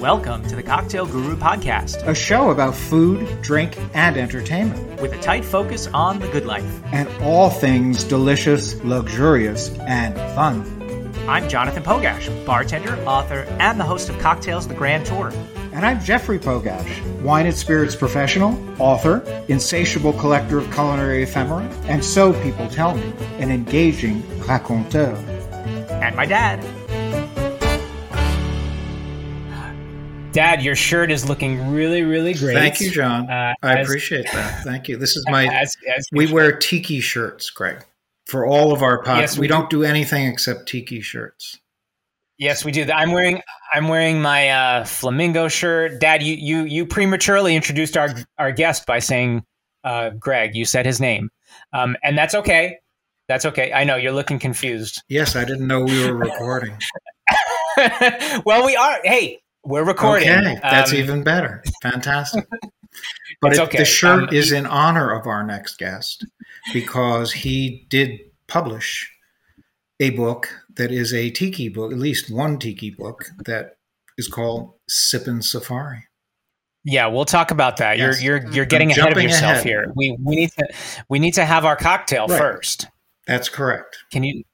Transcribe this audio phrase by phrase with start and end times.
[0.00, 5.18] Welcome to the Cocktail Guru Podcast, a show about food, drink, and entertainment, with a
[5.20, 10.64] tight focus on the good life and all things delicious, luxurious, and fun.
[11.28, 15.34] I'm Jonathan Pogash, bartender, author, and the host of Cocktails The Grand Tour.
[15.74, 22.02] And I'm Jeffrey Pogash, wine and spirits professional, author, insatiable collector of culinary ephemera, and
[22.02, 25.14] so people tell me, an engaging raconteur.
[25.90, 26.64] And my dad,
[30.32, 32.54] Dad, your shirt is looking really, really great.
[32.54, 33.28] Thank you, John.
[33.28, 34.62] Uh, I as, appreciate that.
[34.62, 34.96] Thank you.
[34.96, 35.46] This is my.
[35.60, 37.84] As, as we wear tiki shirts, Greg,
[38.26, 39.20] for all of our pods.
[39.20, 41.58] Yes, we, we don't do anything except tiki shirts.
[42.38, 42.86] Yes, we do.
[42.90, 43.42] I'm wearing
[43.74, 46.00] I'm wearing my uh, flamingo shirt.
[46.00, 49.44] Dad, you you you prematurely introduced our our guest by saying
[49.84, 50.54] uh, Greg.
[50.54, 51.30] You said his name,
[51.72, 52.78] um, and that's okay.
[53.28, 53.72] That's okay.
[53.72, 55.02] I know you're looking confused.
[55.08, 56.78] Yes, I didn't know we were recording.
[58.44, 59.00] well, we are.
[59.04, 60.28] Hey, we're recording.
[60.28, 61.62] Okay, that's um, even better.
[61.82, 62.46] Fantastic.
[63.40, 63.78] But it, okay.
[63.78, 66.26] the shirt um, is in honor of our next guest
[66.74, 69.10] because he did publish
[69.98, 73.76] a book that is a tiki book, at least one tiki book that
[74.18, 76.04] is called Sippin' Safari.
[76.84, 77.98] Yeah, we'll talk about that.
[77.98, 78.22] Yes.
[78.22, 79.66] You're you're you're getting ahead of yourself ahead.
[79.66, 79.92] here.
[79.94, 80.68] We we need to
[81.08, 82.38] we need to have our cocktail right.
[82.38, 82.88] first.
[83.26, 83.98] That's correct.
[84.10, 84.44] Can you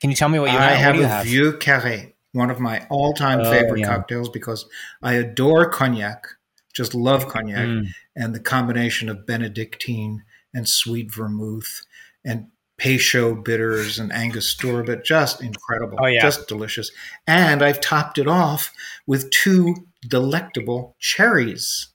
[0.00, 0.94] can you tell me what you I have?
[0.96, 3.86] I have a Vieux Carré one of my all-time oh, favorite yeah.
[3.86, 4.66] cocktails because
[5.02, 6.26] I adore cognac,
[6.72, 7.86] just love cognac, mm.
[8.16, 10.22] and the combination of Benedictine
[10.54, 11.82] and sweet vermouth
[12.24, 12.46] and
[12.78, 16.22] Peychaud bitters and Angostura, but just incredible, oh, yeah.
[16.22, 16.90] just delicious.
[17.26, 18.72] And I've topped it off
[19.06, 19.74] with two
[20.08, 21.88] delectable cherries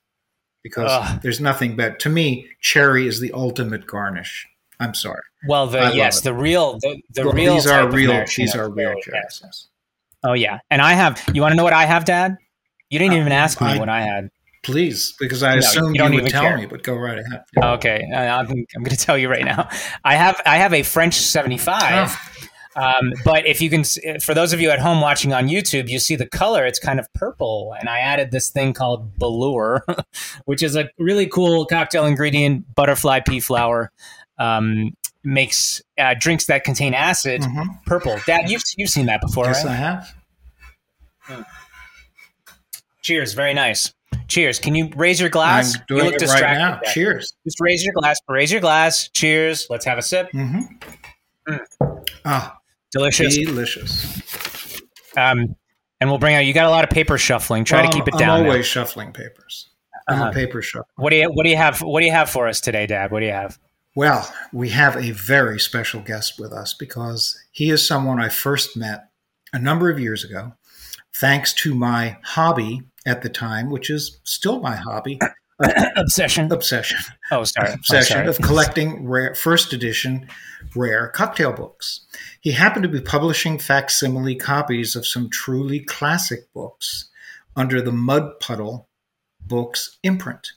[0.61, 1.21] because Ugh.
[1.21, 1.95] there's nothing better.
[1.95, 4.47] To me, cherry is the ultimate garnish.
[4.79, 5.21] I'm sorry.
[5.47, 8.93] Well, the yes, the real the, the well, real these are real these are real
[9.01, 9.41] cherries.
[9.43, 9.67] Yes.
[10.25, 11.23] Oh yeah, and I have.
[11.33, 12.37] You want to know what I have, Dad?
[12.89, 14.29] You didn't even ask me I, what I had.
[14.63, 16.57] Please, because I no, assumed you, you would tell care.
[16.57, 17.43] me, but go right ahead.
[17.75, 19.69] Okay, uh, I'm, I'm going to tell you right now.
[20.03, 22.09] I have I have a French 75.
[22.09, 22.81] Oh.
[22.81, 23.83] Um, but if you can,
[24.19, 26.99] for those of you at home watching on YouTube, you see the color, it's kind
[26.99, 27.73] of purple.
[27.79, 29.85] And I added this thing called Balure,
[30.45, 33.91] which is a really cool cocktail ingredient, butterfly pea flower.
[34.37, 34.91] Um,
[35.25, 37.69] makes uh, drinks that contain acid mm-hmm.
[37.85, 38.17] purple.
[38.25, 39.71] Dad, you've you've seen that before, yes, right?
[39.71, 40.15] I have.
[41.27, 41.45] Mm.
[43.01, 43.93] Cheers, very nice.
[44.27, 44.59] Cheers.
[44.59, 45.77] Can you raise your glass?
[45.89, 46.45] You look it distracted.
[46.45, 46.79] Right now.
[46.91, 47.33] Cheers.
[47.43, 48.17] Just raise your glass.
[48.27, 49.09] Raise your glass.
[49.09, 49.67] Cheers.
[49.69, 50.31] Let's have a sip.
[50.31, 51.53] Mm-hmm.
[51.53, 52.05] Mm.
[52.23, 52.57] Ah,
[52.91, 53.37] delicious.
[53.37, 54.81] Delicious.
[55.17, 55.55] Um,
[56.01, 56.45] and we'll bring out.
[56.45, 57.65] You got a lot of paper shuffling.
[57.65, 58.41] Try to keep it down.
[58.41, 58.63] I'm always now.
[58.63, 59.69] shuffling papers.
[60.07, 60.29] I'm uh-huh.
[60.29, 60.85] a paper shuffler.
[60.95, 61.81] What do you What do you have?
[61.81, 63.11] What do you have for us today, Dad?
[63.11, 63.59] What do you have?
[63.95, 68.75] Well, we have a very special guest with us because he is someone I first
[68.75, 69.09] met
[69.53, 70.53] a number of years ago,
[71.13, 75.17] thanks to my hobby at the time, which is still my hobby.
[75.95, 76.51] obsession.
[76.51, 76.99] Obsession.
[77.31, 77.71] Oh, sorry.
[77.71, 78.27] Obsession sorry.
[78.27, 80.27] of collecting rare, first edition
[80.75, 82.05] rare cocktail books.
[82.41, 87.09] He happened to be publishing facsimile copies of some truly classic books
[87.55, 88.89] under the Mud Puddle
[89.39, 90.49] Books imprint.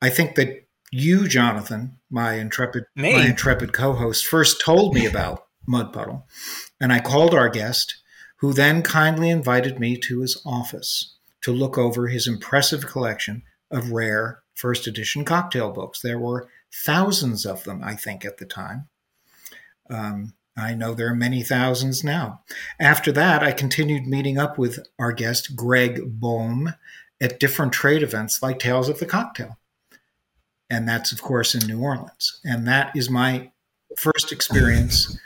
[0.00, 0.65] I think that
[1.00, 3.14] you, Jonathan, my intrepid Me?
[3.14, 6.26] my intrepid co-host, first told me about Mud Puddle,
[6.80, 7.96] and I called our guest,
[8.38, 13.90] who then kindly invited me to his office to look over his impressive collection of
[13.90, 16.00] rare first edition cocktail books.
[16.00, 16.48] There were
[16.84, 18.88] thousands of them, I think, at the time.
[19.88, 22.42] Um, I know there are many thousands now.
[22.80, 26.74] After that, I continued meeting up with our guest, Greg Boehm,
[27.20, 29.58] at different trade events like Tales of the Cocktail
[30.70, 32.40] and that's of course in New Orleans.
[32.44, 33.50] And that is my
[33.96, 35.18] first experience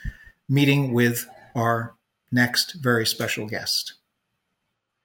[0.48, 1.94] meeting with our
[2.32, 3.94] next very special guest.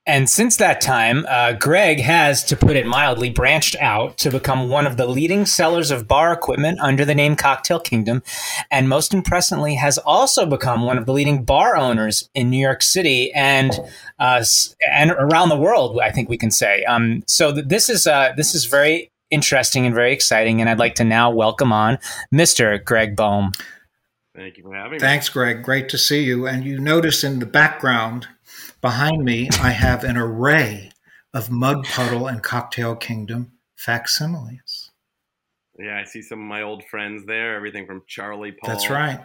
[0.07, 4.69] And since that time, uh, Greg has, to put it mildly, branched out to become
[4.69, 8.21] one of the leading sellers of bar equipment under the name Cocktail Kingdom,
[8.69, 12.83] and most impressively, has also become one of the leading bar owners in New York
[12.83, 13.71] City and
[14.19, 14.45] uh,
[14.91, 15.99] and around the world.
[15.99, 16.83] I think we can say.
[16.83, 20.61] Um, so th- this is uh, this is very interesting and very exciting.
[20.61, 21.99] And I'd like to now welcome on
[22.33, 22.83] Mr.
[22.83, 23.51] Greg Boehm.
[24.35, 24.99] Thank you for having me.
[24.99, 25.63] Thanks, Greg.
[25.63, 26.45] Great to see you.
[26.47, 28.27] And you notice in the background
[28.81, 30.91] behind me, I have an array
[31.33, 34.91] of Mud Puddle and Cocktail Kingdom facsimiles.
[35.77, 37.55] Yeah, I see some of my old friends there.
[37.55, 38.69] Everything from Charlie Paul.
[38.69, 39.19] That's right.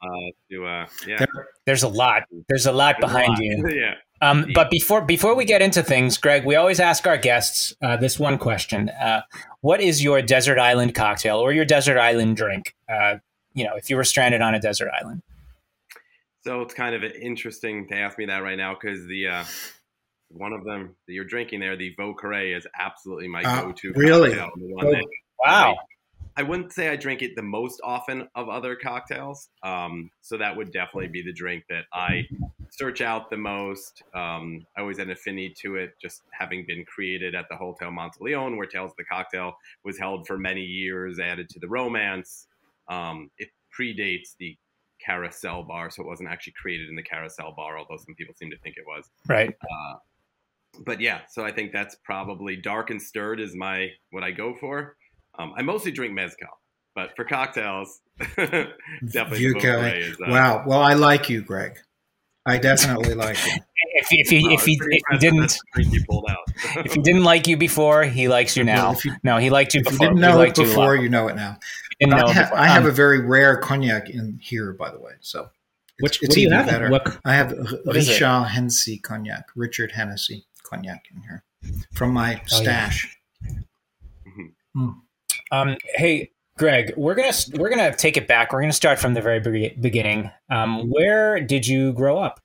[0.00, 1.18] Uh, to uh, yeah.
[1.18, 2.22] There, there's a lot.
[2.48, 3.40] There's a lot There's behind a lot.
[3.40, 3.68] you.
[3.80, 3.94] yeah.
[4.20, 7.96] Um, but before before we get into things, Greg, we always ask our guests uh,
[7.96, 9.22] this one question: uh,
[9.60, 12.74] What is your desert island cocktail or your desert island drink?
[12.88, 13.16] Uh,
[13.54, 15.22] you know, if you were stranded on a desert island.
[16.44, 19.44] So it's kind of interesting to ask me that right now because the uh,
[20.30, 23.92] one of them that you're drinking there, the Vieux Carré, is absolutely my Uh, go-to.
[23.94, 24.30] really?
[24.30, 25.04] cocktail, the one that-
[25.44, 25.76] Wow.
[26.36, 29.48] I wouldn't say I drink it the most often of other cocktails.
[29.62, 32.26] Um, so that would definitely be the drink that I
[32.78, 34.02] search out the most.
[34.14, 37.90] Um, I always had an affinity to it, just having been created at the Hotel
[37.90, 39.54] Monteleone, where Tales of the Cocktail
[39.84, 42.46] was held for many years, added to the romance.
[42.88, 43.48] Um, it
[43.78, 44.56] predates the
[45.04, 48.50] Carousel Bar, so it wasn't actually created in the Carousel Bar, although some people seem
[48.50, 49.54] to think it was Right.
[50.86, 54.54] but yeah, so I think that's probably dark and stirred is my what I go
[54.54, 54.96] for.
[55.38, 56.48] Um, I mostly drink mezcal,
[56.94, 58.00] but for cocktails,
[58.36, 60.20] definitely Vieux Vieux is.
[60.20, 60.64] Uh, Wow.
[60.66, 61.78] Well, I like you, Greg.
[62.48, 63.52] I definitely like you.
[63.94, 66.38] If, if he wow, if he, if he didn't that's the drink you pulled out.
[66.84, 68.84] if he didn't like you before, he likes you now.
[68.90, 70.06] Well, if you- no, he liked you If you before.
[70.08, 71.58] didn't He know it liked you before, you know it now.
[71.98, 72.58] He didn't know I, ha- before.
[72.58, 75.12] I have Um, a very rare cognac in here, by the way.
[75.20, 75.50] So
[75.98, 76.66] it's, which it's what do you even have?
[76.68, 76.90] better.
[76.90, 77.50] What, I have
[77.84, 78.12] What is it?
[78.12, 81.42] Richard Hennessy cognac, Richard Hennessy cognac in here
[81.92, 82.90] from my Oh, yeah.
[82.90, 83.18] stash.
[85.50, 88.52] Um, hey, Greg, we're gonna we're gonna take it back.
[88.52, 90.30] We're gonna start from the very be- beginning.
[90.50, 92.40] Um, where did you grow up?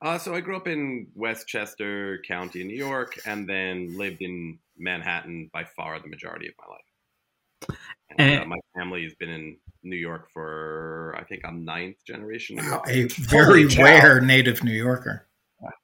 [0.00, 5.48] Uh, so I grew up in Westchester County New York, and then lived in Manhattan
[5.52, 7.78] by far the majority of my life.
[8.10, 11.96] And, And- uh, my family has been in New York for I think I'm ninth
[12.06, 12.56] generation.
[12.56, 13.84] New Wow, a very cow.
[13.84, 15.26] rare native New Yorker.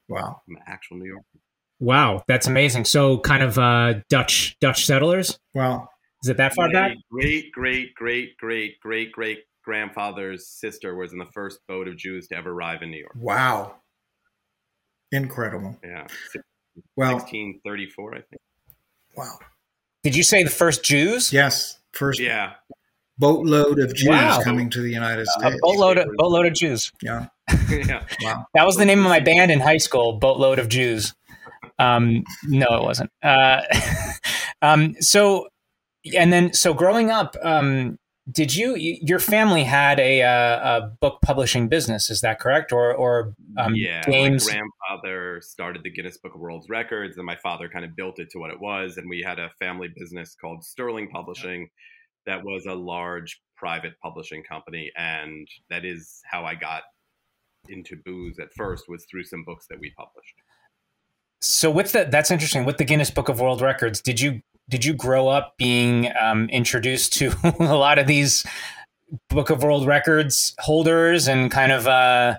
[0.09, 0.43] Wow.
[0.49, 1.25] I'm an actual New Yorker.
[1.81, 2.85] Wow, that's amazing.
[2.87, 5.39] So, kind of uh, Dutch Dutch settlers.
[5.55, 5.89] Well,
[6.23, 6.97] Is it that far back?
[7.11, 12.27] Great, great, great, great, great, great grandfather's sister was in the first boat of Jews
[12.29, 13.13] to ever arrive in New York.
[13.17, 13.77] wow.
[15.11, 15.79] Incredible.
[15.83, 16.07] Yeah,
[16.97, 18.27] Well, 1634, I think.
[19.17, 19.39] wow.
[20.03, 21.33] Did you say the first Jews?
[21.33, 21.79] Yes.
[21.93, 22.53] First Yeah,
[23.19, 24.41] boatload of Jews Wow.
[24.43, 25.57] coming to the United A States.
[25.63, 26.93] boatload of boatload of Jews.
[27.03, 27.27] Yeah.
[27.71, 28.05] yeah.
[28.23, 28.47] Wow.
[28.55, 30.19] That was the name of my band in high school.
[30.19, 31.15] Boatload of Jews.
[31.79, 33.11] Um, no, it wasn't.
[33.23, 33.63] Uh,
[34.63, 35.49] um, so,
[36.17, 37.99] and then so growing up, um,
[38.31, 42.11] did you your family had a, uh, a book publishing business?
[42.11, 42.73] Is that correct?
[42.73, 44.47] Or or um, yeah, games?
[44.47, 48.19] my grandfather started the Guinness Book of World Records, and my father kind of built
[48.19, 48.97] it to what it was.
[48.97, 51.69] And we had a family business called Sterling Publishing,
[52.29, 56.83] that was a large private publishing company, and that is how I got
[57.69, 60.35] into booze at first was through some books that we published.
[61.41, 62.65] So with the that's interesting.
[62.65, 66.49] With the Guinness Book of World Records, did you did you grow up being um,
[66.51, 68.47] introduced to a lot of these
[69.31, 72.39] Book of World Records holders and kind of uh,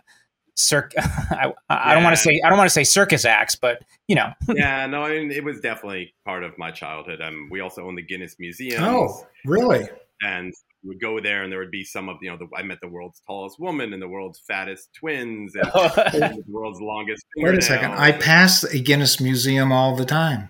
[0.56, 0.94] circ?
[0.98, 4.16] I, I don't want to say I don't want to say circus acts, but you
[4.16, 7.22] know, yeah, no, I mean it was definitely part of my childhood.
[7.22, 8.84] Um, we also own the Guinness Museum.
[8.84, 9.88] Oh, really?
[10.22, 10.54] and
[10.84, 12.38] we would go there, and there would be some of you know.
[12.38, 16.80] The, I met the world's tallest woman and the world's fattest twins and the world's
[16.80, 17.26] longest.
[17.38, 17.92] Wait a second.
[17.92, 20.50] I pass a Guinness museum all the time.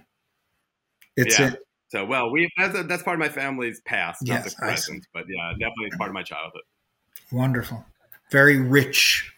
[1.16, 1.54] It's Yeah.
[1.94, 4.56] A, So well, we that's, a, that's part of my family's past, not Yes, the
[4.58, 6.62] present, but yeah, definitely part of my childhood.
[7.32, 7.86] wonderful,
[8.32, 9.32] very rich,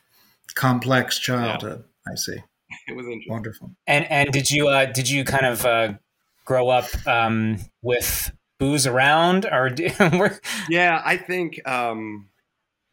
[0.55, 1.83] complex childhood.
[2.07, 2.37] I see.
[2.87, 3.33] It was interesting.
[3.33, 3.71] Wonderful.
[3.85, 5.93] and and did you uh, did you kind of uh,
[6.45, 9.69] grow up um, with booze around or
[10.69, 12.29] Yeah, I think um,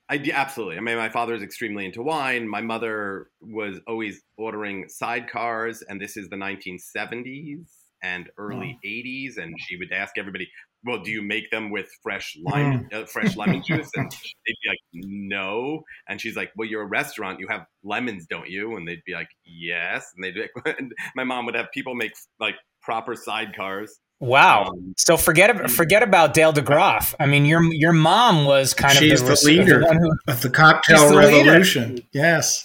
[0.08, 0.78] I d- absolutely.
[0.78, 2.48] I mean, my father is extremely into wine.
[2.48, 7.66] My mother was always ordering sidecars, and this is the 1970s
[8.02, 10.48] and early 80s, and she would ask everybody,
[10.84, 14.68] "Well, do you make them with fresh lime, uh, fresh lemon juice?" And they'd be
[14.68, 17.40] like, "No," and she's like, "Well, you're a restaurant.
[17.40, 20.92] You have lemons, don't you?" And they'd be like, "Yes," and they'd be like, and
[21.16, 23.90] my mom would have people make like proper sidecars.
[24.20, 24.64] wow?
[24.64, 27.14] Um, So forget ab- forget about Dale DeGroff.
[27.20, 29.82] I mean, your your mom was kind She's of the res- leader.
[29.82, 31.36] one who- Of the cocktail She's the leader.
[31.50, 31.98] revolution.
[32.12, 32.64] Yes.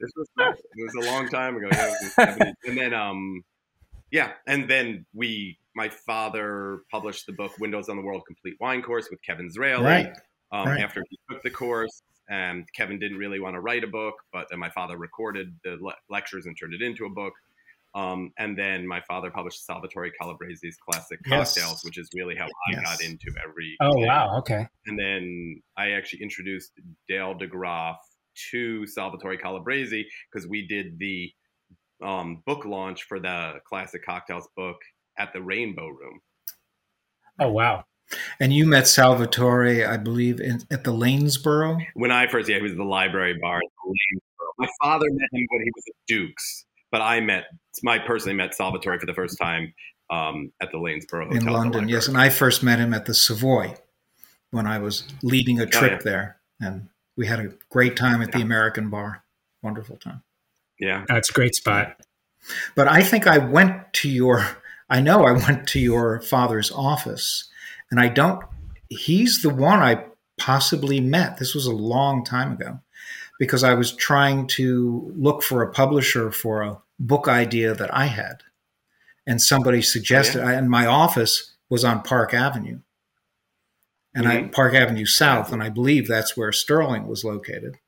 [0.00, 1.68] This was it was a long time ago.
[1.72, 2.52] Yeah, it was in the 70s.
[2.68, 3.42] and then um,
[4.10, 8.82] yeah, and then we, my father published the book "Windows on the World: Complete Wine
[8.82, 9.82] Course" with Kevin Zraly.
[9.84, 10.12] Right.
[10.52, 10.80] Um, right.
[10.80, 14.46] After he took the course, and Kevin didn't really want to write a book, but
[14.50, 17.32] then my father recorded the le- lectures and turned it into a book.
[17.94, 21.54] Um, and then my father published Salvatore Calabrese's classic Yes.
[21.54, 22.82] cocktails, which is really how I Yes.
[22.82, 23.76] got into every.
[23.80, 24.66] Oh wow, okay.
[24.86, 26.72] And then I actually introduced
[27.08, 27.98] Dale DeGroff
[28.50, 31.32] to Salvatore Calabrese because we did the
[32.04, 34.76] um, book launch for the classic cocktails book
[35.18, 36.20] at the Rainbow Room.
[37.40, 37.84] Oh wow.
[38.38, 41.84] And you met Salvatore, I believe, in, at the Lanesborough.
[41.94, 43.56] When I first, yeah, he was the library bar.
[43.56, 44.52] at the Lanesborough.
[44.58, 47.44] My father met him when he was at Duke's, but I met,
[47.82, 49.72] my personally met Salvatore for the first time
[50.10, 51.36] um, at the Lanesborough Hotel.
[51.36, 51.88] in London.
[51.88, 52.16] Yes, and.
[52.16, 53.74] I first met him at the Savoy
[54.50, 55.98] when I was leading a trip yeah.
[56.04, 59.24] there, and we had a great time at the American Bar.
[59.62, 60.22] Wonderful time.
[60.84, 61.04] Yeah.
[61.08, 61.96] That's a great spot.
[62.74, 64.46] But I think I went to your,
[64.90, 67.48] I know I went to your father's office,
[67.90, 68.44] and I don't,
[68.88, 70.04] he's the one I
[70.38, 71.38] possibly met.
[71.38, 72.80] This was a long time ago
[73.38, 78.06] because I was trying to look for a publisher for a book idea that I
[78.06, 78.42] had.
[79.26, 80.58] And somebody suggested, oh, yeah.
[80.58, 82.80] and my office was on Park Avenue.
[84.14, 84.46] And mm-hmm.
[84.46, 87.78] I, Park Avenue South, and I believe that's where Sterling was located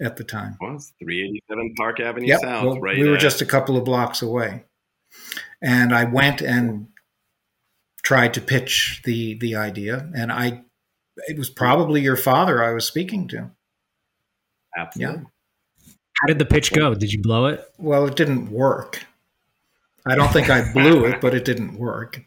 [0.00, 0.56] at the time.
[0.60, 2.40] Was 387 Park Avenue yep.
[2.40, 2.98] South, well, right?
[2.98, 4.64] We were just a couple of blocks away.
[5.62, 6.88] And I went and
[8.02, 10.62] tried to pitch the the idea and I
[11.28, 13.50] it was probably your father I was speaking to.
[14.76, 15.22] Absolutely.
[15.22, 15.92] Yeah.
[16.20, 16.94] How did the pitch go?
[16.94, 17.64] Did you blow it?
[17.78, 19.04] Well, it didn't work.
[20.06, 22.22] I don't think I blew it, but it didn't work.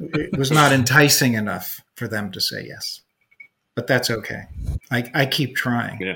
[0.00, 3.02] It was not enticing enough for them to say yes.
[3.74, 4.42] But that's okay.
[4.90, 6.00] I, I keep trying.
[6.00, 6.14] Yeah.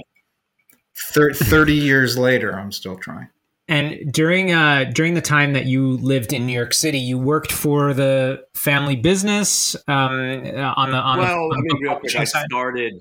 [0.97, 3.29] Thir- 30 years later, I'm still trying.
[3.69, 7.53] And during uh, during the time that you lived in New York City, you worked
[7.53, 11.49] for the family business um, on the on well.
[11.49, 12.95] The, on I mean, real quick, I started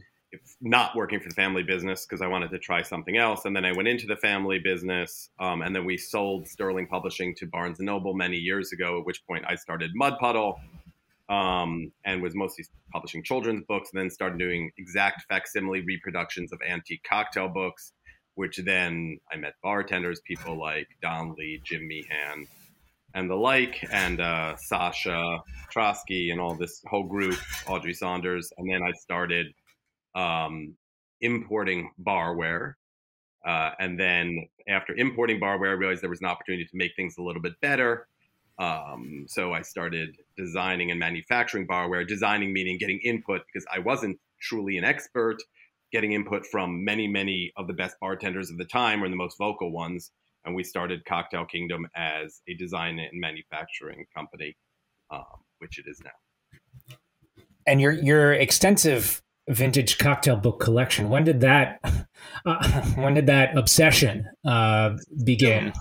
[0.62, 3.46] not working for the family business because I wanted to try something else.
[3.46, 7.36] And then I went into the family business, um, and then we sold Sterling Publishing
[7.36, 9.00] to Barnes and Noble many years ago.
[9.00, 10.60] At which point I started Mud Puddle,
[11.32, 13.90] um, and was mostly publishing children's books.
[13.94, 17.94] And then started doing exact facsimile reproductions of antique cocktail books,
[18.36, 22.48] which then I met bartenders, people like Don Lee, Jim Meehan,
[23.16, 25.40] and the like, and uh, Sasha
[25.74, 28.52] Petraske, and all this whole group, Audrey Saunders.
[28.58, 29.48] And then I started
[30.14, 30.76] um,
[31.22, 32.74] importing barware.
[33.46, 37.16] Uh, and then after importing barware, I realized there was an opportunity to make things
[37.18, 38.08] a little bit better.
[38.60, 44.18] Um, so I started designing and manufacturing barware, designing meaning getting input because I wasn't
[44.42, 45.38] truly an expert,
[45.92, 49.38] getting input from many, many of the best bartenders of the time or the most
[49.38, 50.12] vocal ones.
[50.44, 54.58] And we started Cocktail Kingdom as a design and manufacturing company,
[55.12, 56.96] um, which it is now.
[57.68, 61.10] And your your extensive vintage cocktail book collection.
[61.10, 61.80] When did that
[62.46, 65.74] uh, when did that obsession uh, begin?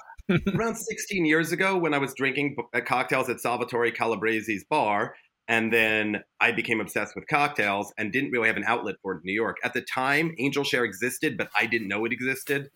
[0.55, 5.15] Around 16 years ago, when I was drinking uh, cocktails at Salvatore Calabrese's bar,
[5.49, 9.17] and then I became obsessed with cocktails and didn't really have an outlet for it
[9.17, 9.57] in New York.
[9.65, 12.71] At the time, Angel Share existed, but I didn't know it existed.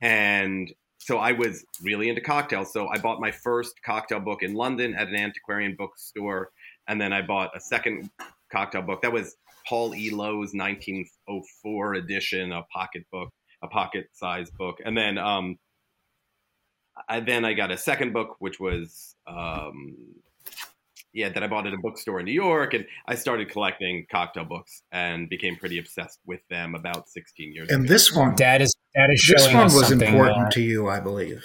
[0.00, 2.72] And so I was really into cocktails.
[2.72, 6.50] So I bought my first cocktail book in London at an antiquarian bookstore.
[6.88, 8.10] And then I bought a second
[8.50, 9.02] cocktail book.
[9.02, 9.36] That was
[9.68, 10.10] Paul E.
[10.10, 13.28] Lowe's 1904 edition, a pocket book,
[13.62, 15.56] a pocket size book, and then um,
[17.08, 19.96] I then I got a second book, which was um,
[21.16, 24.44] yeah, that I bought at a bookstore in New York, and I started collecting cocktail
[24.44, 27.70] books and became pretty obsessed with them about 16 years.
[27.70, 27.92] And ago.
[27.92, 31.42] this one, Dad is Dad is this one was important uh, to you, I believe.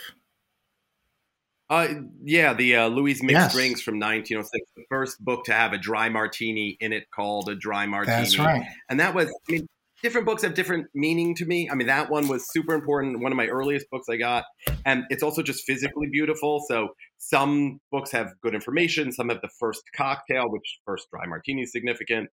[1.70, 1.88] Uh,
[2.22, 3.54] yeah, the uh, Louis Mixed Yes.
[3.54, 7.56] Drinks from 1906, the first book to have a dry martini in it called a
[7.56, 8.18] dry martini.
[8.18, 8.64] That's right.
[8.90, 9.68] And that was, I mean,
[10.02, 11.70] different books have different meaning to me.
[11.70, 14.46] I mean, that one was super important, one of my earliest books I got.
[14.86, 16.64] And it's also just physically beautiful.
[16.68, 21.62] So some books have good information, some have the first cocktail, which first dry martini
[21.64, 22.30] is significant.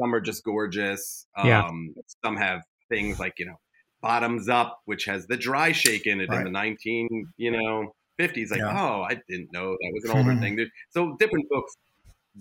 [0.00, 1.26] Some are just gorgeous.
[1.42, 1.64] Yeah.
[1.64, 1.94] Um,
[2.24, 3.56] some have things like, you know,
[4.02, 6.38] Bottoms Up, which has the dry shake in it Right.
[6.38, 7.08] in the 19,
[7.38, 8.50] you know, 50s.
[8.50, 8.78] Like, Yeah.
[8.78, 10.40] oh, I didn't know that was an older Mhm.
[10.40, 10.70] thing.
[10.90, 11.74] So different books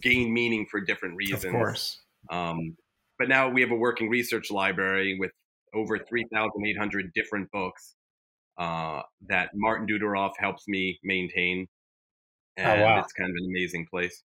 [0.01, 1.46] gain meaning for different reasons.
[1.46, 2.01] Of course.
[2.29, 2.75] Um,
[3.17, 5.31] but now we have a working research library with
[5.74, 7.95] over 3,800 different books
[8.57, 11.67] uh, that Martin Doudoroff helps me maintain.
[12.57, 13.00] And wow.
[13.00, 14.24] it's kind of an amazing place.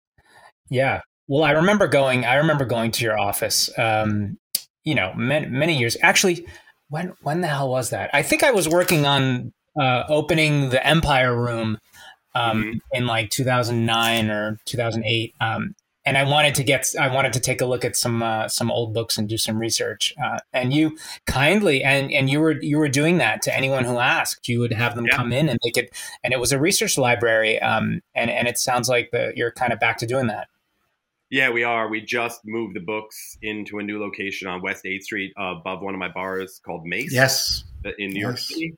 [0.69, 1.01] Yeah.
[1.27, 2.25] Well, I remember going.
[2.25, 3.69] I remember going to your office.
[3.77, 4.37] Um,
[4.83, 5.97] you know, many, many years.
[6.01, 6.45] Actually,
[6.89, 8.09] when when the hell was that?
[8.13, 11.77] I think I was working on uh, opening the Empire Room
[12.35, 12.79] um, Mhm.
[12.93, 15.33] in like 2009 or 2008.
[15.39, 15.75] Um,
[16.07, 16.87] and I wanted to get.
[16.99, 19.59] I wanted to take a look at some uh, some old books and do some
[19.59, 20.13] research.
[20.23, 23.97] Uh, and you kindly and and you were you were doing that to anyone who
[23.99, 24.47] asked.
[24.47, 25.17] You would have them Yeah.
[25.17, 25.89] come in and they could.
[26.23, 27.61] And it was a research library.
[27.61, 30.47] Um, and and it sounds like the, you're kind of back to doing that.
[31.29, 31.89] Yeah, we are.
[31.89, 35.81] We just moved the books into a new location on West 8th Street uh, above
[35.81, 37.65] one of my bars called Mace Yes.
[37.97, 38.75] in New York City.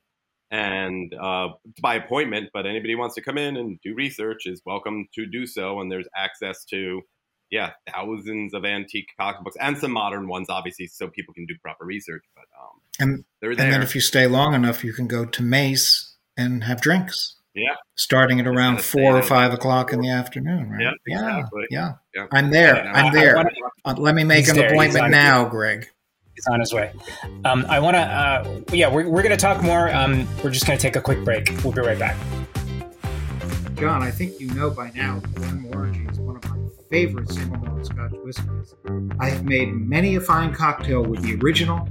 [0.50, 4.63] And uh, by appointment, but anybody who wants to come in and do research is
[4.65, 5.79] welcome to do so.
[5.79, 7.03] And there's access to,
[7.51, 11.56] yeah, thousands of antique cocktail books and some modern ones, obviously, so people can do
[11.62, 12.24] proper research.
[12.36, 15.41] But um, And they're and then if you stay long enough, you can go to
[15.44, 17.36] Mace and have drinks.
[17.56, 17.75] Yeah.
[17.96, 20.82] Starting at around four or five o'clock in the afternoon, right?
[20.82, 21.63] Yeah, yeah, exactly.
[21.72, 21.91] yeah.
[22.15, 22.27] Yeah.
[22.32, 22.75] I'm there.
[22.75, 23.36] And I'm I- I there.
[23.36, 23.50] wanna-
[23.86, 24.68] Uh, let me make an there.
[24.72, 25.15] Appointment on it.
[25.15, 25.88] now, Greg.
[26.36, 26.91] He's on his way.
[27.44, 29.94] Um, I want to, uh, yeah, we're, we're going to talk more.
[29.94, 31.50] Um, we're just going to take a quick break.
[31.63, 32.15] We'll be right back.
[33.75, 36.56] John, I think you know by now that Glenmorangie is one of my
[36.89, 38.75] favorite single malt Scotch whiskies.
[39.19, 41.88] I have made many a fine cocktail with the original,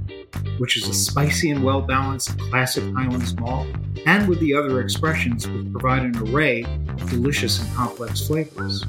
[0.57, 3.67] which is a spicy and well balanced classic Highlands malt,
[4.05, 8.83] and with the other expressions, which provide an array of delicious and complex flavors.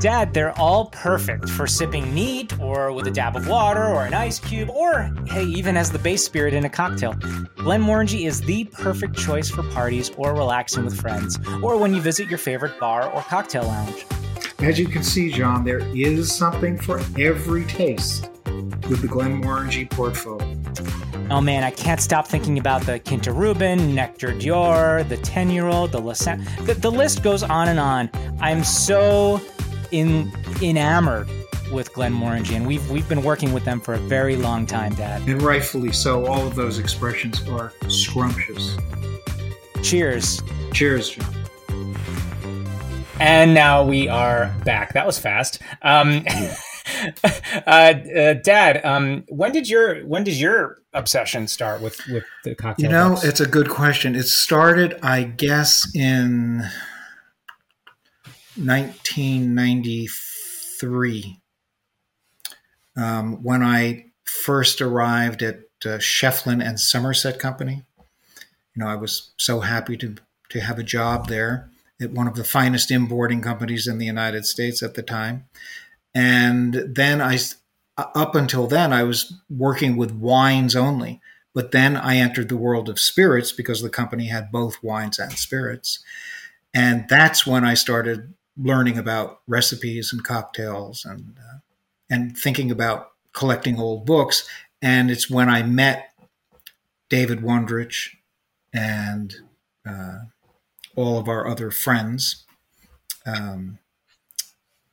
[0.00, 4.14] Dad, they're all perfect for sipping neat or with a dab of water or an
[4.14, 7.14] ice cube or, hey, even as the base spirit in a cocktail.
[7.58, 12.28] Glenmorangie is the perfect choice for parties or relaxing with friends or when you visit
[12.28, 14.04] your favorite bar or cocktail lounge.
[14.64, 18.30] As you can see, John, there is something for every taste
[18.88, 20.56] with the Glenmorangie portfolio.
[21.28, 25.66] Oh man, I can't stop thinking about the Quinta Ruban, Nectar d'Or, the 10 year
[25.66, 26.00] old, the.
[26.00, 28.08] The, the list goes on and on.
[28.40, 29.38] I'm so
[29.90, 31.28] in, enamored
[31.70, 35.28] with Glenmorangie, and we've, we've been working with them for a very long time, Dad.
[35.28, 38.78] And rightfully so, all of those expressions are scrumptious.
[39.82, 40.42] Cheers.
[40.72, 41.43] Cheers, John.
[43.20, 44.94] And now we are back.
[44.94, 45.60] That was fast.
[45.82, 46.24] Um,
[47.66, 52.56] uh, uh, Dad, um, when did your when did your obsession start with with the
[52.56, 52.86] cocktail?
[52.86, 54.16] You know, it's a good question.
[54.16, 56.64] It started, I guess, in
[58.56, 61.40] 1993
[62.96, 67.84] um, when I first arrived at uh, Schieffelin and Somerset Company.
[68.74, 70.16] You know, I was so happy to
[70.48, 74.46] to have a job there at one of the finest importing companies in the United
[74.46, 75.46] States at the time.
[76.14, 77.38] And then I,
[77.96, 81.20] up until then, I was working with wines only.
[81.54, 85.32] But then I entered the world of spirits because the company had both wines and
[85.32, 86.02] spirits.
[86.74, 91.58] And that's when I started learning about recipes and cocktails and, uh,
[92.10, 94.48] and thinking about collecting old books.
[94.82, 96.10] And it's when I met
[97.08, 98.16] David Wondrich
[98.72, 99.34] and
[99.88, 100.18] uh,
[100.96, 102.44] all of our other friends.
[103.26, 103.78] Um,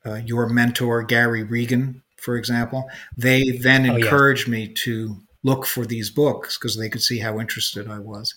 [0.06, 4.06] uh, your mentor, Gary Regan, for example, they then Oh, yeah.
[4.06, 8.34] encouraged me to look for these books because they could see how interested I was.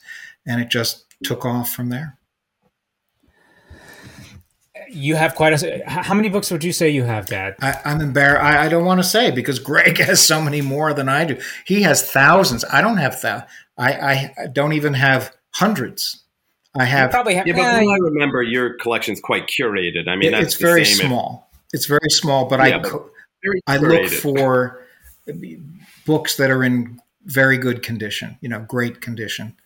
[0.46, 2.18] And it just took off from there.
[4.90, 5.82] you have quite a.
[5.86, 7.54] How many books would you say you have, Dad?
[7.60, 8.42] I, I'm embarrassed.
[8.44, 11.40] I, I don't want to say because Greg has so many more than I do.
[11.66, 12.64] He has thousands.
[12.70, 13.48] I don't have that.
[13.76, 16.23] I, I don't even have hundreds.
[16.76, 17.46] I You have probably have.
[17.46, 20.08] Yeah, but I remember, your collection's quite curated.
[20.08, 21.50] I mean, It- that's it's the very same- small.
[21.72, 22.92] It's very small, but Yeah, I but
[23.66, 24.80] I look for
[26.06, 29.56] books that are in very good condition, you know, great condition.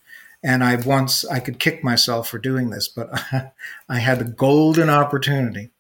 [0.43, 3.09] And I once I could kick myself for doing this, but
[3.89, 5.71] I had the golden opportunity.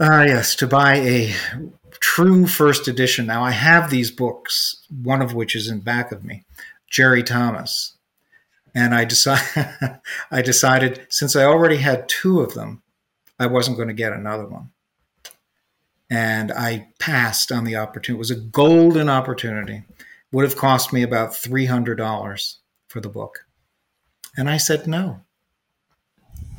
[0.00, 1.34] Ah, yes, to buy a
[2.00, 3.26] true first edition.
[3.26, 6.44] Now I have these books, one of which is in back of me,
[6.88, 7.94] Jerry Thomas,
[8.74, 10.00] and I decided
[10.30, 12.82] I decided since I already had two of them,
[13.38, 14.70] I wasn't going to get another one
[16.10, 18.16] and I passed on the opportunity.
[18.16, 19.82] It was a golden opportunity.
[20.32, 23.46] Would have cost me about three hundred dollars for the book,
[24.36, 25.20] and I said no.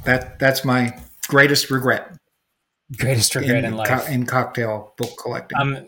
[0.05, 2.15] That that's my greatest regret
[2.97, 3.87] greatest regret in, in, life.
[3.87, 5.57] co- in cocktail book collecting.
[5.59, 5.87] Um,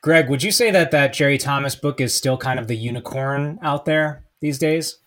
[0.00, 3.60] Greg, would you say that that Jerry Thomas book is still kind of the unicorn
[3.62, 4.98] out there these days?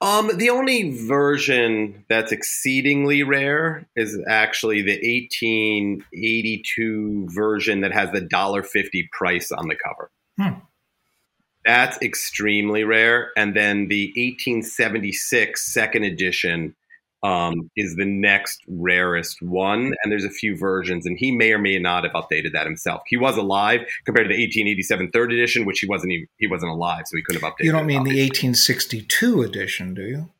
[0.00, 8.20] Um, the only version that's exceedingly rare is actually the 1882 version that has the
[8.20, 10.12] $1.50 price on the cover.
[10.38, 10.60] Hmm.
[11.64, 13.32] That's extremely rare.
[13.36, 16.76] And then the 1876 second edition
[17.22, 19.92] um, is the next rarest one.
[20.02, 23.02] And there's a few versions, and he may or may not have updated that himself.
[23.06, 26.70] He was alive compared to the 1887 third edition, which he wasn't even, he wasn't
[26.72, 27.64] alive, so he couldn't have updated.
[27.64, 30.30] you don't mean the 1862 edition, do you?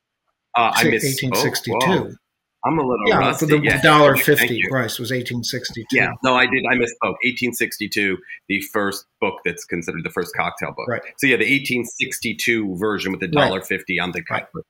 [0.57, 2.17] Uh, I missed 1862.
[2.64, 3.47] I'm a little yeah, rusty.
[3.47, 3.81] the yeah.
[3.81, 5.85] dollar fifty price was 1862.
[5.97, 6.64] Yeah, no, I did.
[6.69, 7.14] I misspoke.
[7.23, 10.88] 1862, the first book that's considered the first cocktail book.
[10.88, 11.01] Right.
[11.19, 13.47] So yeah, the 1862 version with the Right.
[13.47, 14.64] dollar fifty on the cover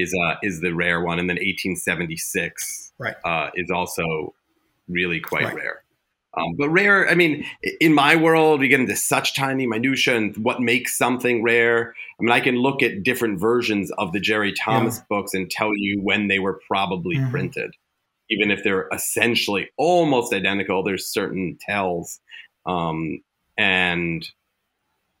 [0.00, 3.16] is uh is the rare one, and then 1876 Right.
[3.24, 4.34] uh, is also
[4.88, 5.56] really quite Right.
[5.56, 5.82] rare.
[6.36, 7.44] Um, but rare, I mean,
[7.80, 11.92] in my world, we get into such tiny minutia and what makes something rare.
[12.20, 15.72] I mean, I can look at different versions of the Jerry Thomas books and tell
[15.74, 17.30] you when they were probably Mhm.
[17.32, 17.72] printed,
[18.30, 20.84] even if they're essentially almost identical.
[20.84, 22.20] There's certain tells,
[22.64, 23.22] um,
[23.58, 24.24] and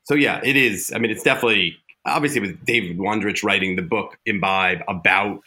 [0.04, 0.92] so yeah, it is.
[0.94, 5.40] I mean, it's definitely obviously with David Wondrich writing the book Imbibe about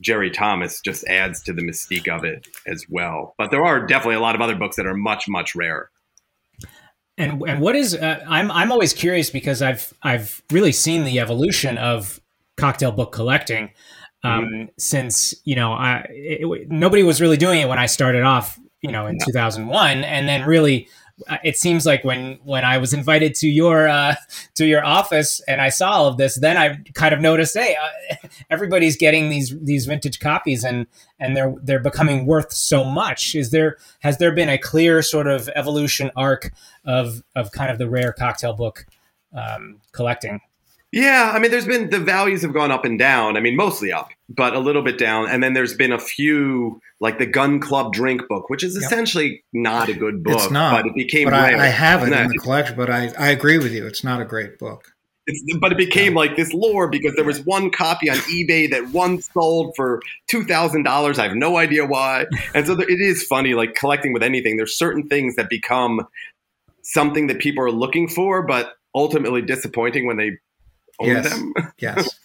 [0.00, 3.34] Jerry Thomas just adds to the mystique of it as well.
[3.36, 5.90] But there are definitely a lot of other books that are much much rarer.
[7.16, 11.18] And and what is uh, I'm I'm always curious because I've I've really seen the
[11.18, 12.20] evolution of
[12.56, 13.70] cocktail book collecting.
[14.24, 14.64] um, mm-hmm.
[14.78, 18.90] since you know I, it, nobody was really doing it when I started off, you
[18.90, 20.88] know, in 2001, and then really
[21.42, 24.14] it seems like when when I was invited to your uh,
[24.54, 27.76] to your office and I saw all of this, then I kind of noticed, hey,
[27.76, 30.86] uh, everybody's getting these these vintage copies and
[31.18, 33.34] and they're they're becoming worth so much.
[33.34, 36.52] Is there has there been a clear sort of evolution arc
[36.84, 38.86] of of kind of the rare cocktail book
[39.32, 40.40] um, collecting?
[40.90, 43.36] Yeah, I mean, there's been the values have gone up and down.
[43.36, 45.28] I mean, mostly up, but a little bit down.
[45.28, 48.84] And then there's been a few, like the Gun Club Drink book, which is yep.
[48.84, 50.36] essentially not a good book.
[50.36, 51.24] It's not, but it became.
[51.24, 53.86] But I, I, have it in the collection, but I, I agree with you.
[53.86, 54.94] It's not a great book.
[55.26, 58.88] It's, but it became like this lore because there was one copy on eBay that
[58.88, 61.18] once sold for two thousand dollars.
[61.18, 62.24] I have no idea why,
[62.54, 63.52] and so there, it is funny.
[63.52, 66.06] Like collecting with anything, there's certain things that become
[66.80, 70.38] something that people are looking for, but ultimately disappointing when they
[71.00, 71.30] own yes.
[71.30, 71.54] them.
[71.78, 72.18] yes.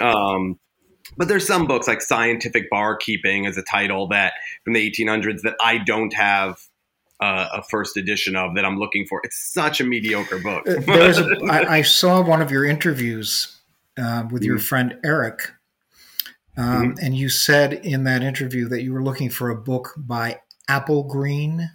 [0.00, 0.58] Um,
[1.16, 5.56] but there's some books like Scientific Barkeeping as a title that from the 1800s that
[5.60, 6.58] I don't have
[7.20, 9.20] uh, a first edition of that I'm looking for.
[9.24, 10.68] It's such a mediocre book.
[10.68, 13.56] Uh, there's a, I, I saw one of your interviews
[14.00, 14.64] uh, with your mm-hmm.
[14.64, 15.52] friend Eric,
[16.56, 17.04] um, mm-hmm.
[17.04, 20.38] and you said in that interview that you were looking for a book by
[20.68, 21.70] Applegreen.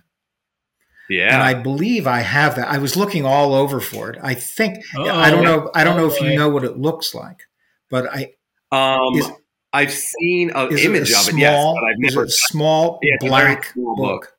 [1.10, 1.34] Yeah.
[1.34, 2.70] And I believe I have that.
[2.70, 4.20] I was looking all over for it.
[4.22, 6.78] I think oh, I don't know I don't oh, know if you know what it
[6.78, 7.42] looks like,
[7.90, 8.34] but I
[8.72, 9.30] um is,
[9.74, 13.66] I've seen an image of small, it, yes, but I've never a small yeah, black
[13.66, 14.22] small book.
[14.22, 14.38] book.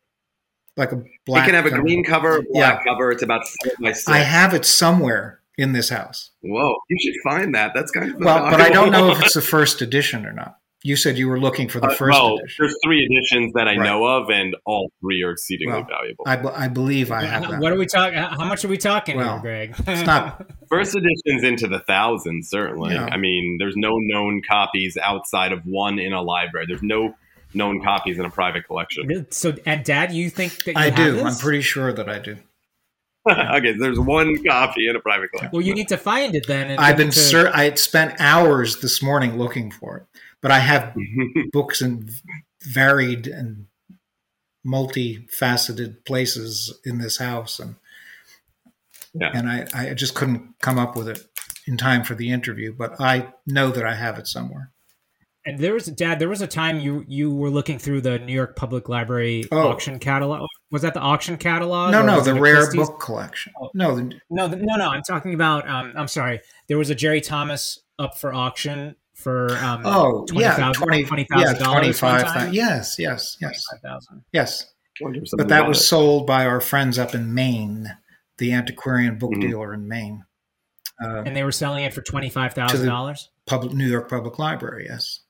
[0.77, 2.93] Like a black It can have a green cover, black yeah.
[2.93, 3.11] cover.
[3.11, 3.43] It's about
[3.81, 4.09] by six.
[4.09, 6.31] I have it somewhere in this house.
[6.41, 7.73] Whoa, you should find that.
[7.75, 10.59] That's kind of well, but I don't know if it's the first edition or not.
[10.87, 12.57] You said you were looking for the uh, first well, edition.
[12.59, 13.87] There's three editions that I right.
[13.87, 16.25] know of, and all three are exceedingly well, valuable.
[16.27, 17.59] I, I, believe I have that.
[17.59, 18.19] What are we talking?
[18.19, 19.75] How much are we talking well, here, Greg?
[19.87, 22.51] it's not first editions into the thousands.
[22.51, 23.09] Certainly, yeah.
[23.11, 26.67] I mean, there's no known copies outside of one in a library.
[26.69, 27.15] There's no
[27.55, 29.27] known copies in a private collection.
[29.31, 31.13] So, and Dad, you think that you I do?
[31.13, 31.25] This?
[31.25, 32.37] I'm pretty sure that I do.
[33.31, 35.51] okay, there's one copy in a private collection.
[35.51, 36.79] Well, you need to find it then.
[36.79, 37.19] I've been to...
[37.19, 40.95] Sur- I spent hours this morning looking for it but I have
[41.53, 42.11] books in
[42.63, 43.65] varied and
[44.67, 47.77] multifaceted places in this house, and
[49.15, 49.31] yeah.
[49.33, 51.27] and I, I just couldn't come up with it
[51.67, 52.75] in time for the interview.
[52.75, 54.71] But I know that I have it somewhere.
[55.47, 56.19] And there was, Dad.
[56.19, 59.69] There was a time you you were looking through the New York Public Library oh.
[59.69, 60.47] auction catalog.
[60.71, 61.91] Was that the auction catalog?
[61.91, 62.87] No, no, the rare Christie's?
[62.87, 63.55] book collection.
[63.59, 63.71] Oh.
[63.73, 64.91] No, the, no, the, no, no.
[64.91, 65.67] I'm talking about.
[65.67, 66.43] Um, I'm sorry.
[66.69, 71.27] There was a Jerry Thomas up for auction for um, oh 20, yeah 20, 20,
[71.37, 74.01] yeah, 25 yes yes yes 000.
[74.33, 74.67] yes
[75.37, 75.85] but that was it.
[75.85, 77.97] sold by our friends up in Maine
[78.39, 79.49] the antiquarian book mm-hmm.
[79.49, 80.25] dealer in Maine
[81.03, 85.21] uh, and they were selling it for $25,000 public New York Public Library yes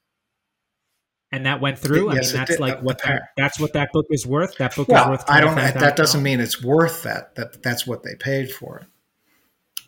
[1.32, 2.10] and that went through.
[2.10, 4.56] I yes, mean, that's like what that, that's what that book is worth.
[4.58, 5.24] That book well, is worth.
[5.28, 5.56] I don't.
[5.56, 7.34] That doesn't mean it's worth that.
[7.34, 8.86] That that's what they paid for it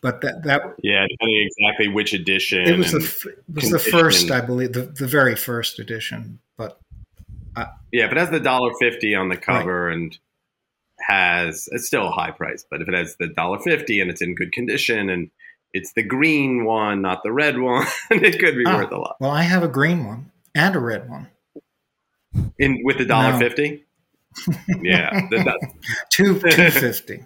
[0.06, 2.60] but that that yeah, depending exactly which edition.
[2.60, 6.38] It was the it was the first, I believe, the, the very first edition.
[6.56, 6.78] But
[7.56, 9.94] uh, yeah, if it has the dollar fifty on the cover right.
[9.94, 10.18] and
[11.08, 14.22] has it's still a high price, but if it has the dollar fifty and it's
[14.22, 15.28] in good condition and
[15.72, 19.16] it's the green one, not the red one, it could be ah, worth a lot.
[19.18, 21.30] Well, I have a green one and a red one.
[22.60, 23.84] In with the dollar fifty.
[24.82, 25.68] yeah, the,
[26.10, 27.24] two two fifty.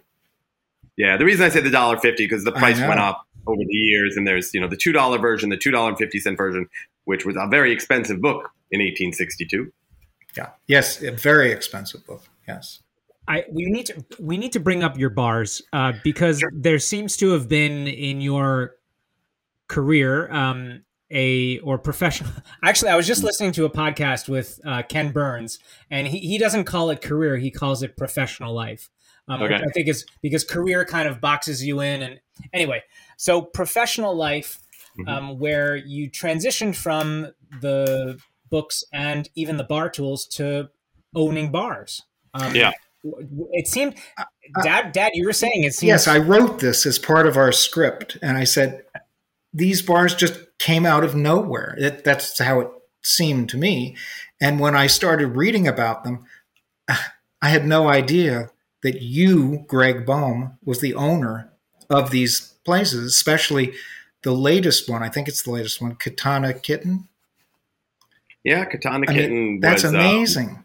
[1.01, 3.75] Yeah, the reason I say the dollar fifty because the price went up over the
[3.75, 6.37] years, and there's you know the two dollar version, the two dollar and fifty cent
[6.37, 6.69] version,
[7.05, 9.73] which was a very expensive book in 1862.
[10.37, 10.51] Yeah.
[10.67, 12.25] Yes, a very expensive book.
[12.47, 12.83] Yes.
[13.27, 16.53] I we need to we need to bring up your bars uh, because sure.
[16.55, 18.77] there seems to have been in your
[19.69, 22.31] career um, a or professional.
[22.63, 25.61] Actually, I was just listening to a podcast with uh, Ken Burns,
[25.91, 28.91] and he he doesn't call it career; he calls it professional life.
[29.31, 29.55] Um, okay.
[29.55, 32.03] I think is because career kind of boxes you in.
[32.03, 32.21] And
[32.53, 32.83] anyway,
[33.17, 34.59] so professional life,
[34.99, 35.09] mm-hmm.
[35.09, 37.29] um, where you transitioned from
[37.61, 38.19] the
[38.51, 40.69] books and even the bar tools to
[41.15, 42.03] owning bars.
[42.35, 42.73] Um, yeah.
[43.53, 44.25] It seemed, uh,
[44.57, 44.93] uh, Dad.
[44.93, 45.75] Dad, you were saying it.
[45.75, 48.83] Seems, yes, I wrote this as part of our script, and I said
[49.55, 51.75] these bars just came out of nowhere.
[51.79, 52.69] It, that's how it
[53.03, 53.97] seemed to me.
[54.41, 56.27] And when I started reading about them,
[56.89, 58.51] I had no idea
[58.83, 61.51] that you, Greg Boehm, was the owner
[61.89, 63.73] of these places, especially
[64.23, 65.03] the latest one.
[65.03, 67.09] I think it's the latest one, Katana Kitten.
[68.45, 69.33] Yeah, Katana I Kitten.
[69.33, 70.49] Mean, that's was, um, amazing.
[70.49, 70.65] Um,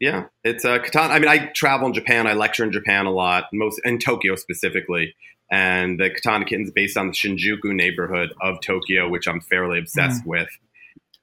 [0.00, 1.14] yeah, it's a uh, Katana.
[1.14, 2.26] I mean, I travel in Japan.
[2.26, 5.14] I lecture in Japan a lot, most in Tokyo specifically.
[5.50, 9.78] And the Katana Kitten is based on the Shinjuku neighborhood of Tokyo, which I'm fairly
[9.78, 10.26] obsessed mm.
[10.26, 10.48] with.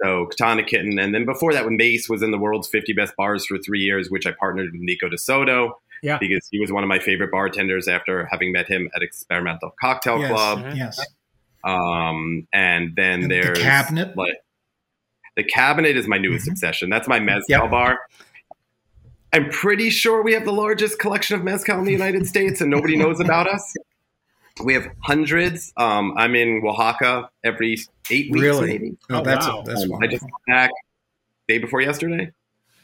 [0.03, 3.15] So Katana Kitten, and then before that, when Mace was in the world's 50 best
[3.15, 5.79] bars for three years, which I partnered with Nico De Soto.
[6.03, 6.17] Yeah.
[6.19, 10.19] Because he was one of my favorite bartenders after having met him at Experimental Cocktail
[10.19, 10.29] Yes.
[10.29, 10.65] Club.
[10.75, 10.99] Yes.
[11.63, 14.15] Um, and then And the there's cabinet?
[14.17, 14.35] Like,
[15.37, 16.51] the cabinet is my newest Mhm.
[16.51, 16.89] obsession.
[16.89, 17.71] That's my mezcal Yep.
[17.71, 17.99] bar.
[19.33, 22.69] I'm pretty sure we have the largest collection of mezcal in the United States, and
[22.69, 23.73] nobody knows about us.
[24.63, 25.73] We have hundreds.
[25.75, 27.77] Um, I'm in Oaxaca every
[28.09, 28.67] eight weeks, Really?
[28.67, 28.97] maybe.
[29.09, 29.63] Oh, Oh, that's wow.
[29.65, 30.27] that's Um, I just wonderful.
[30.47, 30.71] got back
[31.47, 32.31] day before yesterday.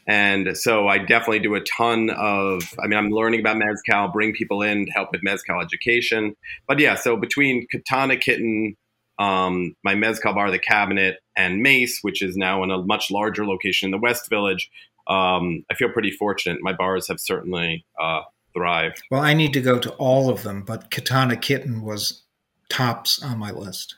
[0.06, 4.32] And so I definitely do a ton of, I mean, I'm learning about Mezcal, bring
[4.32, 6.34] people in to help with Mezcal education.
[6.66, 8.76] But yeah, so between Katana Kitten,
[9.20, 13.46] um, my Mezcal bar, The Cabinet, and Mace, which is now in a much larger
[13.46, 14.68] location in the West Village,
[15.06, 16.58] um, I feel pretty fortunate.
[16.62, 18.22] My bars have certainly uh,
[18.54, 19.02] thrived.
[19.10, 22.22] Well, I need to go to all of them, but Katana Kitten was
[22.68, 23.94] tops on my list.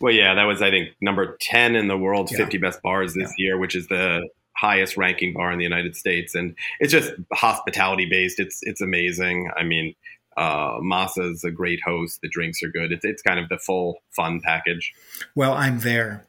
[0.00, 2.38] Well, yeah, that was, I think, number 10 in the world's Yeah.
[2.38, 6.34] 50 best bars this year, which is the highest ranking bar in the United States.
[6.34, 8.38] And it's just hospitality based.
[8.40, 9.50] It's, it's amazing.
[9.56, 9.94] I mean,
[10.36, 12.20] uh, Masa's a great host.
[12.22, 12.92] The drinks are good.
[12.92, 14.92] It's, it's kind of the full fun package.
[15.34, 16.26] Well, I'm there.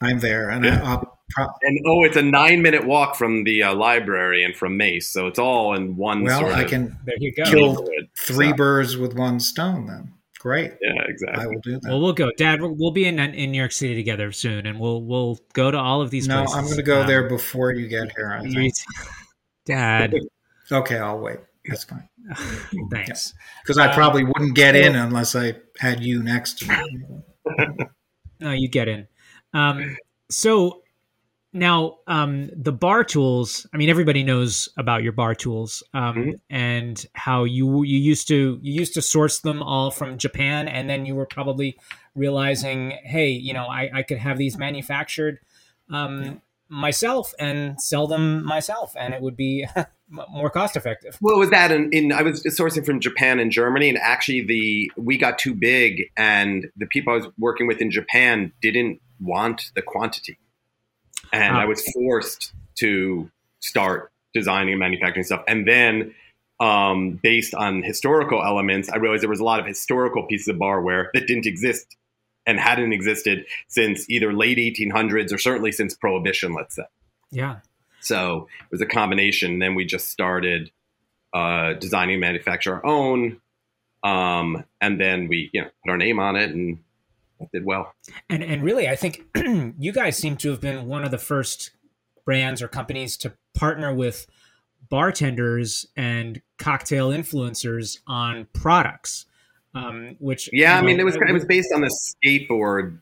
[0.00, 0.82] I'm there, and Yeah.
[0.82, 4.56] I, I'll pro- And oh, it's a nine minute walk from the uh, library and
[4.56, 5.06] from Mace.
[5.08, 7.44] So it's all in one well, sort I of can There you go.
[7.44, 7.86] Kill-
[8.18, 9.86] three So, birds with one stone.
[9.86, 10.72] Then great.
[10.82, 11.44] Yeah, exactly.
[11.44, 11.88] I will do that.
[11.88, 12.60] Well, we'll go, Dad.
[12.60, 15.78] We'll we'll be in in New York City together soon, and we'll we'll go to
[15.78, 16.26] all of these.
[16.28, 16.56] no, places.
[16.56, 18.36] I'm going to go Um, there before you get here.
[18.38, 18.74] I you- think.
[19.66, 20.14] Dad,
[20.72, 21.38] Okay, I'll wait.
[21.68, 22.08] That's fine
[22.90, 23.32] thanks.
[23.62, 27.06] because I Um, probably wouldn't get in unless I had you next to me.
[28.40, 29.06] No, you get in.
[29.54, 29.96] Um,
[30.28, 30.82] so
[31.52, 33.66] now um, the bar tools.
[33.72, 36.40] I mean, everybody knows about your bar tools um, Mhm.
[36.50, 40.88] and how you you used to you used to source them all from Japan, and
[40.88, 41.76] then you were probably
[42.14, 45.38] realizing, hey, you know, I, I could have these manufactured
[45.90, 49.66] um, myself and sell them myself, and it would be
[50.08, 51.18] more cost effective.
[51.20, 54.44] Well, it was that in, in I was sourcing from Japan and Germany, and actually
[54.46, 59.00] the we got too big, and the people I was working with in Japan didn't
[59.20, 60.38] want the quantity,
[61.32, 61.62] and Ah.
[61.62, 66.14] I was forced to start designing and manufacturing stuff, and then.
[66.60, 70.56] Um, based on historical elements, I realized there was a lot of historical pieces of
[70.58, 71.96] barware that didn't exist
[72.46, 76.84] and hadn't existed since either late 1800s or certainly since Prohibition, let's say.
[77.32, 77.56] Yeah.
[77.98, 79.58] So it was a combination.
[79.58, 80.70] Then we just started
[81.32, 83.40] uh, designing and manufacture our own.
[84.04, 86.78] Um, and then we, you know, put our name on it and
[87.52, 87.94] did well.
[88.28, 89.24] And and really, I think
[89.78, 91.70] you guys seem to have been one of the first
[92.24, 94.26] brands or companies to partner with
[94.88, 99.26] bartenders and cocktail influencers on products.
[99.74, 101.90] Um, which Yeah, I mean, know, it was it was based on the
[102.24, 102.98] skateboard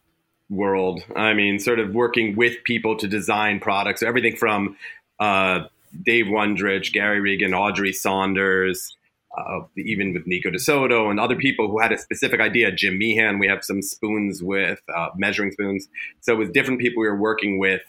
[0.49, 1.03] world.
[1.17, 4.77] I mean, sort of working with people to design products, everything from
[5.19, 5.65] uh,
[6.05, 8.97] Dave Wondrich, Gary Regan, Audrey Saunders,
[9.37, 12.73] uh, even with Nico DeSoto and other people who had a specific idea.
[12.73, 15.89] Jim Meehan, we have some spoons with uh, measuring spoons.
[16.21, 17.83] So with different people we were working with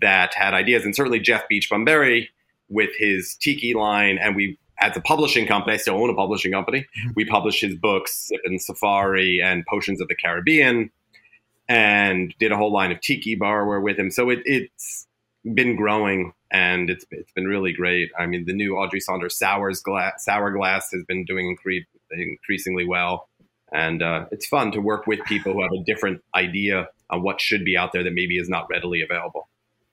[0.00, 2.28] that had ideas, and certainly Jeff Beachbum Berry
[2.68, 4.58] with his Tiki line, and we.
[4.78, 8.58] As a publishing company, I still own a publishing company we published his books in
[8.58, 10.90] Safari and Potions of the Caribbean,
[11.66, 14.10] and did a whole line of tiki barware with him.
[14.10, 15.05] So it, it's
[15.54, 18.10] been growing, and it's it's been really great.
[18.18, 22.86] I mean, the new Audrey Saunders Sours glass, Sour Glass has been doing incre- increasingly
[22.86, 23.28] well,
[23.72, 27.40] and uh, it's fun to work with people who have a different idea on what
[27.40, 29.48] should be out there that maybe is not readily available,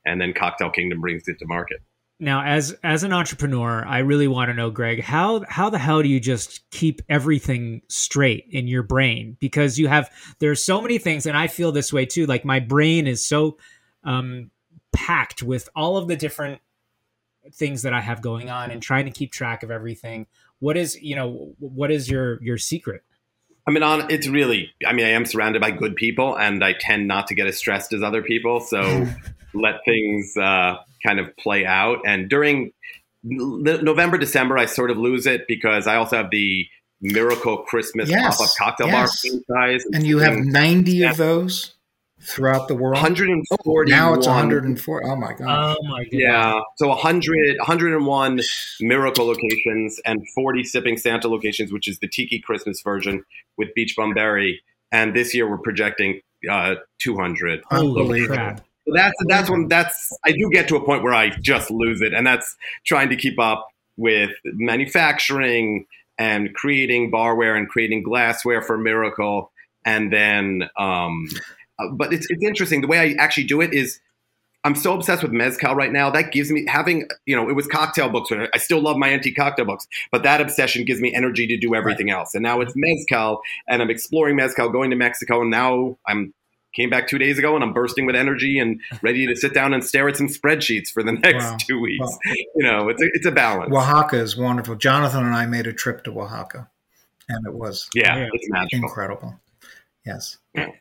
[0.06, 1.78] and then Cocktail Kingdom brings it to market.
[2.20, 6.02] Now, as as an entrepreneur, I really want to know, Greg, how how the hell
[6.02, 9.36] do you just keep everything straight in your brain?
[9.40, 12.26] Because you have there's so many things, and I feel this way too.
[12.26, 13.58] Like my brain is so
[14.04, 14.52] um,
[14.94, 16.62] packed with all of the different
[17.52, 20.28] things that I have going on, and trying to keep track of everything.
[20.60, 23.04] What is you know what is your your secret?
[23.68, 24.72] I mean, on it's really.
[24.86, 27.58] I mean, I am surrounded by good people, and I tend not to get as
[27.58, 28.60] stressed as other people.
[28.60, 29.06] So
[29.54, 32.00] let things uh, kind of play out.
[32.06, 32.72] And during
[33.30, 36.68] n- November, December, I sort of lose it because I also have the
[37.02, 39.22] Miracle Christmas Yes, pop-up cocktail yes.
[39.22, 41.12] bar franchise, And you have 90 Yeah.
[41.12, 41.74] of those
[42.24, 42.96] throughout the world.
[42.96, 43.92] 140.
[43.92, 45.02] now it's 104.
[45.06, 45.78] Oh my god!
[45.78, 46.10] Oh my god!
[46.12, 48.42] Yeah, so 100, 101
[48.82, 53.24] Miracle locations and 40 Sipping Santa locations, which is the Tiki Christmas version
[53.58, 54.62] with Beach Bum Berry.
[54.92, 57.64] And this year we're projecting uh, 200.
[57.70, 58.36] Holy Unbelievable.
[58.36, 58.58] crap!
[58.88, 62.02] So that's that's when that's I do get to a point where I just lose
[62.02, 62.56] it, and that's
[62.86, 65.86] trying to keep up with manufacturing
[66.18, 69.52] and creating barware and creating glassware for Miracle,
[69.86, 71.28] and then um,
[71.80, 72.82] uh, but it's it's interesting.
[72.82, 74.00] The way I actually do it is
[74.64, 76.10] I'm so obsessed with mezcal right now.
[76.10, 78.32] That gives me having you know it was cocktail books.
[78.32, 81.76] I still love my antique cocktail books, but that obsession gives me energy to do
[81.76, 82.20] everything right.
[82.20, 82.34] else.
[82.34, 86.34] And now it's mezcal, and I'm exploring mezcal, going to Mexico, and now I'm
[86.74, 89.74] came back two days ago and I'm bursting with energy and ready to sit down
[89.74, 91.58] and stare at some spreadsheets for the next wow.
[91.60, 92.06] two weeks.
[92.06, 92.18] Wow.
[92.56, 93.74] You know, it's a, it's a balance.
[93.74, 94.76] Oaxaca is wonderful.
[94.76, 96.70] Jonathan and I made a trip to Oaxaca,
[97.28, 99.40] and it was yeah, it's incredible.
[100.06, 100.72] Yes, and,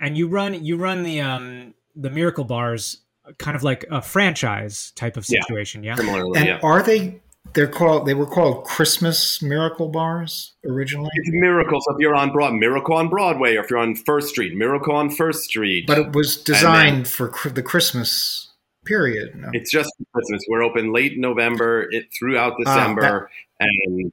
[0.00, 3.04] and you run you run the um the miracle bars
[3.38, 5.82] kind of like a franchise type of situation.
[5.82, 5.92] Yeah.
[5.92, 5.96] yeah?
[5.96, 6.60] Similarly, and yeah.
[6.62, 7.20] are they?
[7.54, 8.06] They're called.
[8.06, 11.10] They were called Christmas Miracle Bars originally.
[11.14, 11.80] It's Miracle.
[11.82, 14.94] So if you're on Broad, Miracle on Broadway, or if you're on First Street, Miracle
[14.94, 15.86] on First Street.
[15.86, 18.50] But it was designed then, for the Christmas
[18.84, 19.36] period.
[19.36, 19.50] No?
[19.52, 20.42] It's just Christmas.
[20.48, 24.12] We're open late November, it throughout December, ah, that, and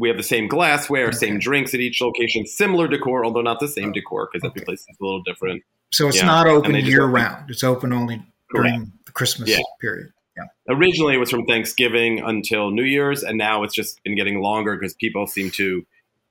[0.00, 3.68] we have the same glassware, same drinks at each location, similar decor, although not the
[3.68, 4.52] same oh, decor because okay.
[4.56, 5.62] every place is a little different.
[5.92, 6.26] So it's yeah.
[6.26, 7.50] not open year round.
[7.50, 8.22] It's open only
[8.54, 9.58] during the Christmas yeah.
[9.80, 10.12] period.
[10.36, 10.44] Yeah.
[10.74, 14.76] Originally, it was from Thanksgiving until New Year's, and now it's just been getting longer
[14.76, 15.84] because people seem to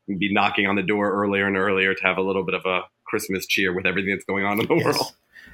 [0.07, 2.81] be knocking on the door earlier and earlier to have a little bit of a
[3.05, 4.85] Christmas cheer with everything that's going on in the yes.
[4.85, 5.13] world.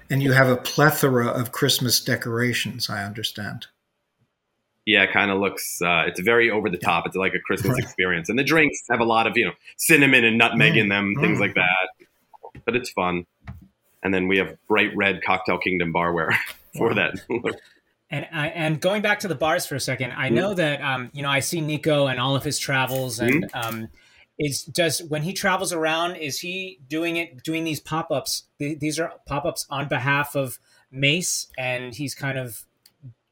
[0.09, 3.67] And you have a plethora of Christmas decorations, I understand.
[4.85, 5.81] Yeah, it kind of looks.
[5.81, 7.07] Uh, it's very over the top.
[7.07, 7.83] It's like a Christmas right.
[7.83, 10.81] experience, and the drinks have a lot of you know cinnamon and nutmeg mm.
[10.81, 11.41] in them, things mm.
[11.41, 12.07] like that.
[12.65, 13.25] But it's fun
[14.05, 16.31] and then we have bright red Cocktail Kingdom barware
[16.77, 16.93] for wow.
[16.93, 17.15] that.
[18.11, 20.57] and I, and going back to the bars for a second, I know mm-hmm.
[20.57, 23.67] that um, you know I see Nico and all of his travels, and mm-hmm.
[23.67, 23.87] um,
[24.37, 28.43] is does when he travels around, is he doing it doing these pop ups?
[28.59, 30.59] These are pop ups on behalf of
[30.91, 32.63] Mace, and he's kind of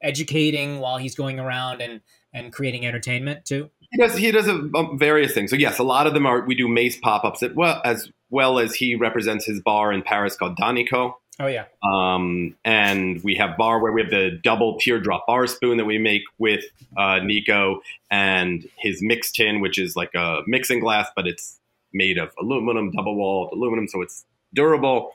[0.03, 2.01] educating while he's going around and
[2.33, 3.69] and creating entertainment too.
[3.91, 4.17] He does.
[4.17, 5.51] He does a, um, various things.
[5.51, 6.41] So yes, a lot of them are.
[6.41, 10.01] We do Mace pop ups as well as well as he represents his bar in
[10.01, 11.13] Paris called Danico.
[11.39, 11.65] Oh yeah.
[11.83, 15.97] Um, and we have bar where we have the double teardrop bar spoon that we
[15.97, 16.65] make with
[16.97, 21.59] uh, Nico and his mix tin, which is like a mixing glass, but it's
[21.91, 25.11] made of aluminum, double walled aluminum, so it's durable.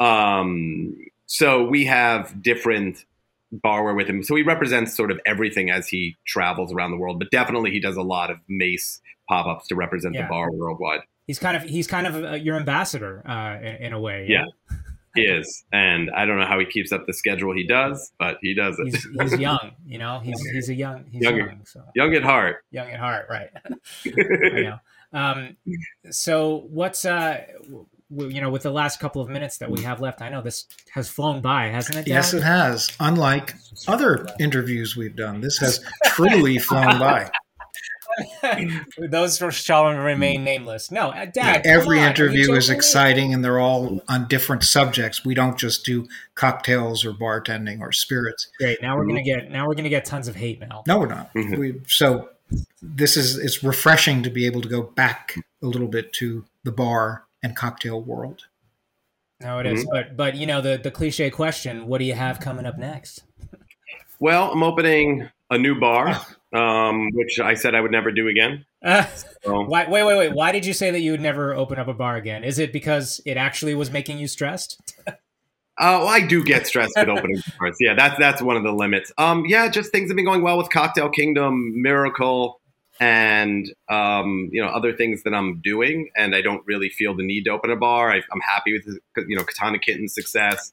[0.00, 0.96] Um,
[1.26, 3.04] so we have different
[3.64, 4.22] barware with him.
[4.22, 7.80] So he represents sort of everything as he travels around the world, but definitely he
[7.80, 10.22] does a lot of mace pop ups to represent yeah.
[10.22, 13.92] the bar worldwide he's kind of he's kind of uh, your ambassador uh, in, in,
[13.92, 14.26] a way.
[14.28, 14.44] Yeah.
[14.70, 14.76] yeah.
[15.14, 18.38] He is, and I don't know how he keeps up the schedule he does, but
[18.40, 18.86] he does it.
[18.88, 20.20] He's, he's young, you know.
[20.20, 21.82] He's he's a young he's young, young, so.
[21.94, 22.64] young at heart.
[22.70, 23.50] Young at heart, right?
[24.06, 24.78] I know.
[25.12, 25.56] Um,
[26.10, 27.42] so what's uh,
[28.10, 30.66] you know, with the last couple of minutes that we have left, I know this
[30.92, 32.06] has flown by, hasn't it?
[32.06, 32.08] Dad?
[32.08, 32.90] Yes, it has.
[33.00, 33.54] Unlike
[33.86, 37.30] other interviews we've done, this has truly flown by.
[39.10, 40.90] Those shall remain nameless.
[40.90, 41.62] No, uh, Dad.
[41.64, 45.24] Yeah, every interview is exciting, and they're all on different subjects.
[45.24, 48.48] We don't just do cocktails or bartending or spirits.
[48.58, 48.82] Great.
[48.82, 50.82] Now we're gonna get now we're gonna get tons of hate mail.
[50.86, 51.32] No, we're not.
[51.34, 51.60] Mm-hmm.
[51.60, 52.30] We, so
[52.82, 56.72] this is it's refreshing to be able to go back a little bit to the
[56.72, 58.46] bar and cocktail world.
[59.40, 59.80] No, it is.
[59.80, 59.90] Mm-hmm.
[59.90, 63.24] But but you know the the cliche question: What do you have coming up next?
[64.20, 66.20] Well, I'm opening a new bar.
[66.50, 68.64] Um, which I said I would never do again.
[68.82, 69.04] Uh,
[69.44, 69.64] so.
[69.64, 70.32] why, wait, wait, wait.
[70.32, 72.42] Why did you say that you would never open up a bar again?
[72.42, 74.80] Is it because it actually was making you stressed?
[75.80, 77.76] Oh, well, I do get stressed with opening bars.
[77.78, 79.12] Yeah, that's that's one of the limits.
[79.16, 82.57] Um, yeah, just things have been going well with Cocktail Kingdom, Miracle,
[83.00, 87.24] and um, you know other things that I'm doing, and I don't really feel the
[87.24, 88.10] need to open a bar.
[88.10, 90.72] I, am happy with you know Katana Kitten's success.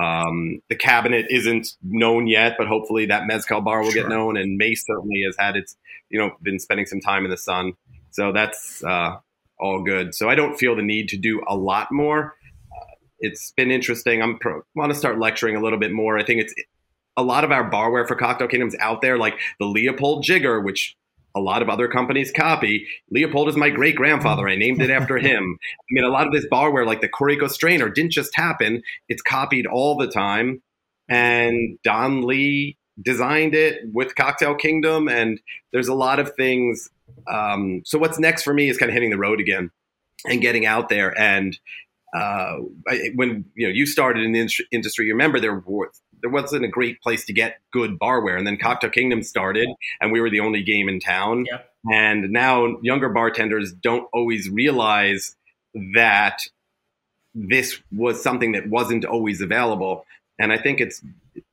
[0.00, 4.02] Um, the cabinet isn't known yet, but hopefully that mezcal bar will sure.
[4.02, 4.36] get known.
[4.36, 5.76] And Mace certainly has had its,
[6.10, 7.72] you know, been spending some time in the sun,
[8.10, 9.16] so that's uh,
[9.58, 10.14] all good.
[10.14, 12.36] So I don't feel the need to do a lot more.
[12.72, 14.22] Uh, it's been interesting.
[14.22, 16.18] I'm pro- want to start lecturing a little bit more.
[16.18, 16.54] I think it's
[17.16, 20.96] a lot of our barware for Cocktail Kingdoms out there, like the Leopold Jigger, which
[21.34, 22.86] a lot of other companies copy.
[23.10, 24.48] Leopold is my great grandfather.
[24.48, 25.58] I named it after him.
[25.62, 28.82] I mean, a lot of this barware, like the Koriko strainer, didn't just happen.
[29.08, 30.62] It's copied all the time.
[31.08, 35.08] And Don Lee designed it with Cocktail Kingdom.
[35.08, 35.40] And
[35.72, 36.88] there's a lot of things.
[37.32, 39.70] Um, so what's next for me is kind of hitting the road again
[40.26, 41.18] and getting out there.
[41.18, 41.58] And
[42.14, 42.56] uh,
[42.88, 45.90] I, when you know you started in the industry, you remember there were
[46.22, 48.36] there wasn't a great place to get good barware.
[48.36, 49.68] And then Cocktail Kingdom started,
[50.00, 51.46] and we were the only game in town.
[51.50, 51.70] Yep.
[51.90, 55.36] And now younger bartenders don't always realize
[55.94, 56.40] that
[57.34, 60.04] this was something that wasn't always available.
[60.38, 61.02] And I think it's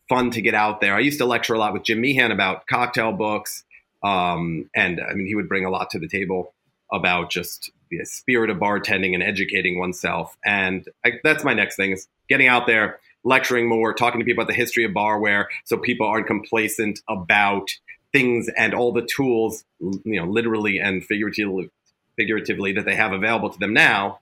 [0.10, 0.96] fun to get out there.
[0.96, 3.64] I used to lecture a lot with Jim Meehan about cocktail books.
[4.04, 6.54] Um, and I mean, he would bring a lot to the table
[6.92, 10.38] about just the spirit of bartending and educating oneself.
[10.46, 14.42] And I, that's my next thing is getting out there, lecturing more, talking to people
[14.42, 17.70] about the history of barware, so people aren't complacent about
[18.14, 21.70] things and all the tools, you know, literally and figuratively,
[22.16, 24.20] figuratively that they have available to them now.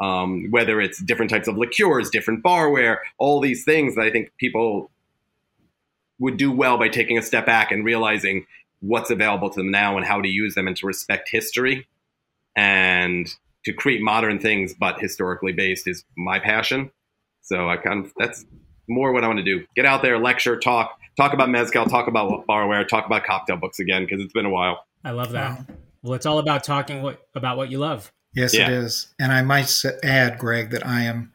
[0.00, 4.30] Um, whether it's different types of liqueurs, different barware, all these things that I think
[4.38, 4.92] people
[6.20, 8.46] would do well by taking a step back and realizing
[8.80, 11.88] what's available to them now and how to use them and to respect history
[12.54, 13.28] and
[13.64, 16.92] to create modern things but historically based is my passion.
[17.48, 18.44] So I kind of that's
[18.88, 19.64] more what I want to do.
[19.74, 23.78] Get out there, lecture, talk, talk about mezcal, talk about barware, talk about cocktail books
[23.78, 24.84] again because it's been a while.
[25.04, 25.58] I love that.
[25.58, 25.66] Wow.
[26.02, 28.12] Well, it's all about talking what, about what you love.
[28.34, 28.66] Yes, yeah.
[28.66, 29.14] it is.
[29.18, 31.32] And I might add, Greg, that I am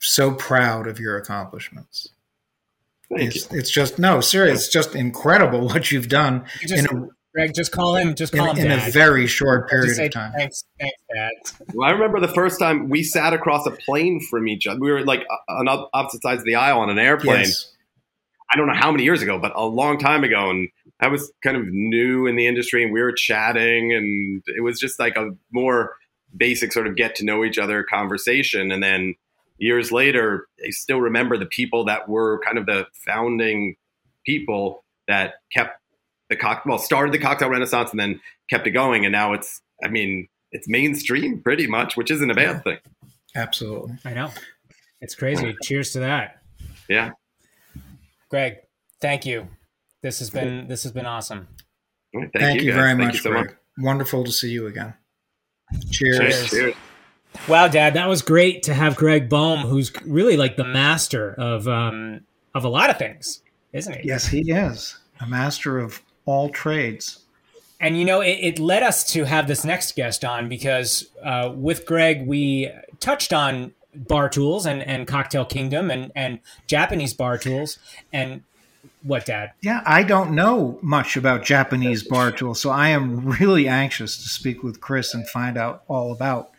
[0.00, 2.08] so proud of your accomplishments.
[3.10, 3.58] Thank it's, you.
[3.58, 4.64] it's just no, serious.
[4.64, 6.44] It's just incredible what you've done.
[6.62, 8.14] You just, in a, Greg, just call him.
[8.14, 10.32] Just call in, him in a very short period of time.
[10.32, 11.32] Thanks, thanks, Dad.
[11.72, 14.78] Well, I remember the first time we sat across a plane from each other.
[14.78, 17.40] We were like on opposite sides of the aisle on an airplane.
[17.40, 17.72] Yes.
[18.52, 20.68] I don't know how many years ago, but a long time ago, and
[21.00, 24.78] I was kind of new in the industry, and we were chatting, and it was
[24.78, 25.96] just like a more
[26.36, 29.14] basic sort of get to know each other conversation, and then
[29.56, 33.76] years later, I still remember the people that were kind of the founding
[34.26, 35.78] people that kept
[36.32, 38.20] the cocktail, well, started the cocktail renaissance and then
[38.50, 39.04] kept it going.
[39.04, 42.60] And now it's, I mean, it's mainstream pretty much, which isn't a bad yeah.
[42.60, 42.78] thing.
[43.36, 43.98] Absolutely.
[44.04, 44.30] I know.
[45.00, 45.54] It's crazy.
[45.62, 46.42] Cheers to that.
[46.88, 47.10] Yeah.
[48.28, 48.56] Greg,
[49.00, 49.48] thank you.
[50.02, 51.48] This has been, this has been awesome.
[52.12, 53.46] Thank, thank you, you very thank much, you so Greg.
[53.46, 53.56] Much.
[53.78, 54.94] Wonderful to see you again.
[55.90, 56.18] Cheers.
[56.18, 56.50] Cheers.
[56.50, 56.74] Cheers.
[57.48, 61.66] Wow, Dad, that was great to have Greg Boehm, who's really like the master of
[61.66, 62.20] um,
[62.54, 64.06] of a lot of things, isn't he?
[64.06, 67.20] Yes, he is a master of all trades.
[67.80, 71.52] And you know, it, it, led us to have this next guest on because uh,
[71.54, 72.70] with Greg, we
[73.00, 77.78] touched on bar tools and, and cocktail kingdom and, and Japanese bar tools.
[78.12, 78.44] And
[79.02, 79.52] what, Dad?
[79.60, 84.28] Yeah, I don't know much about Japanese bar tools, so I am really anxious to
[84.28, 86.50] speak with Chris and find out all about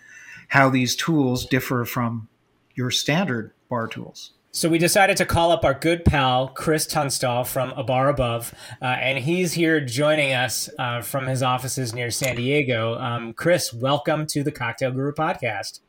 [0.49, 2.27] how these tools differ from
[2.75, 4.31] your standard bar tools.
[4.55, 8.53] So we decided to call up our good pal Chris Tunstall from A Bar Above,
[8.83, 12.93] uh, and he's here joining us uh, from his offices near San Diego.
[12.99, 15.79] Um, Chris, welcome to the Cocktail Guru podcast.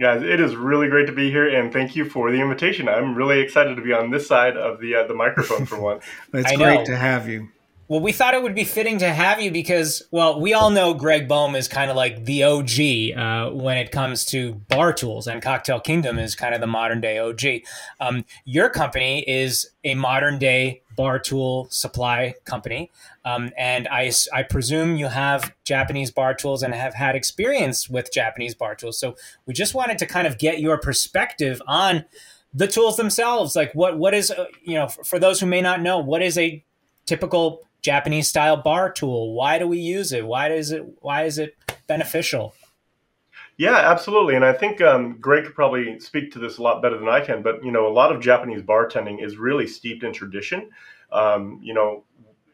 [0.00, 2.88] Guys, it is really great to be here, and thank you for the invitation.
[2.88, 6.04] I'm really excited to be on this side of the uh, the microphone for once.
[6.34, 6.84] it's I great know.
[6.86, 7.48] to have you.
[7.86, 10.94] Well, we thought it would be fitting to have you because, well, we all know
[10.94, 15.26] Greg Boehm is kind of like the OG uh, when it comes to bar tools,
[15.26, 17.42] and Cocktail Kingdom is kind of the modern day OG.
[18.00, 22.90] Um, your company is a modern day bar tool supply company,
[23.26, 28.10] um, and I, I presume you have Japanese bar tools and have had experience with
[28.10, 28.98] Japanese bar tools.
[28.98, 29.14] So
[29.44, 32.06] we just wanted to kind of get your perspective on
[32.54, 33.54] the tools themselves.
[33.54, 36.38] Like, what what is uh, you know for those who may not know, what is
[36.38, 36.64] a
[37.04, 39.34] typical Japanese style bar tool.
[39.34, 40.26] Why do we use it?
[40.26, 41.54] Why does it why is it
[41.86, 42.54] beneficial?
[43.58, 44.34] Yeah, absolutely.
[44.34, 47.20] And I think um, Greg could probably speak to this a lot better than I
[47.20, 47.42] can.
[47.42, 50.70] But you know, a lot of Japanese bartending is really steeped in tradition.
[51.12, 52.04] Um, you know,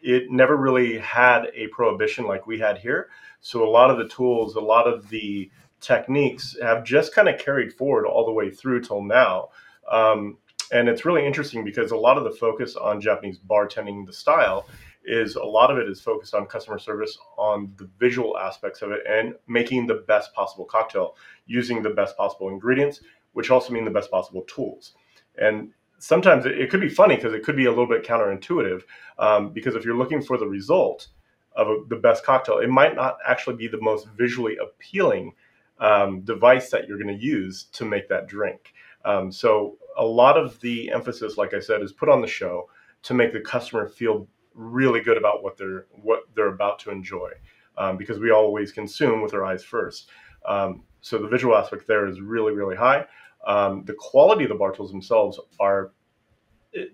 [0.02, 3.08] it never really had a prohibition like we had here.
[3.40, 5.48] So a lot of the tools, a lot of the
[5.80, 9.50] techniques have just kind of carried forward all the way through till now.
[9.90, 10.38] Um,
[10.72, 14.66] and it's really interesting because a lot of the focus on Japanese bartending, the style,
[15.04, 18.90] is a lot of it is focused on customer service on the visual aspects of
[18.90, 23.00] it and making the best possible cocktail using the best possible ingredients
[23.32, 24.94] which also mean the best possible tools.
[25.38, 28.82] And sometimes it, it could be funny because it could be a little bit counterintuitive
[29.18, 31.08] um, because if you're looking for the result
[31.56, 35.32] of a, the best cocktail it might not actually be the most visually appealing
[35.78, 38.74] um, device that you're going to use to make that drink.
[39.04, 42.68] Um, so a lot of the emphasis like i said is put on the show
[43.02, 47.30] to make the customer feel really good about what they're what they're about to enjoy
[47.76, 50.10] um, because we always consume with our eyes first.
[50.46, 53.06] Um, so the visual aspect there is really really high.
[53.46, 55.92] Um, the quality of the bar tools themselves are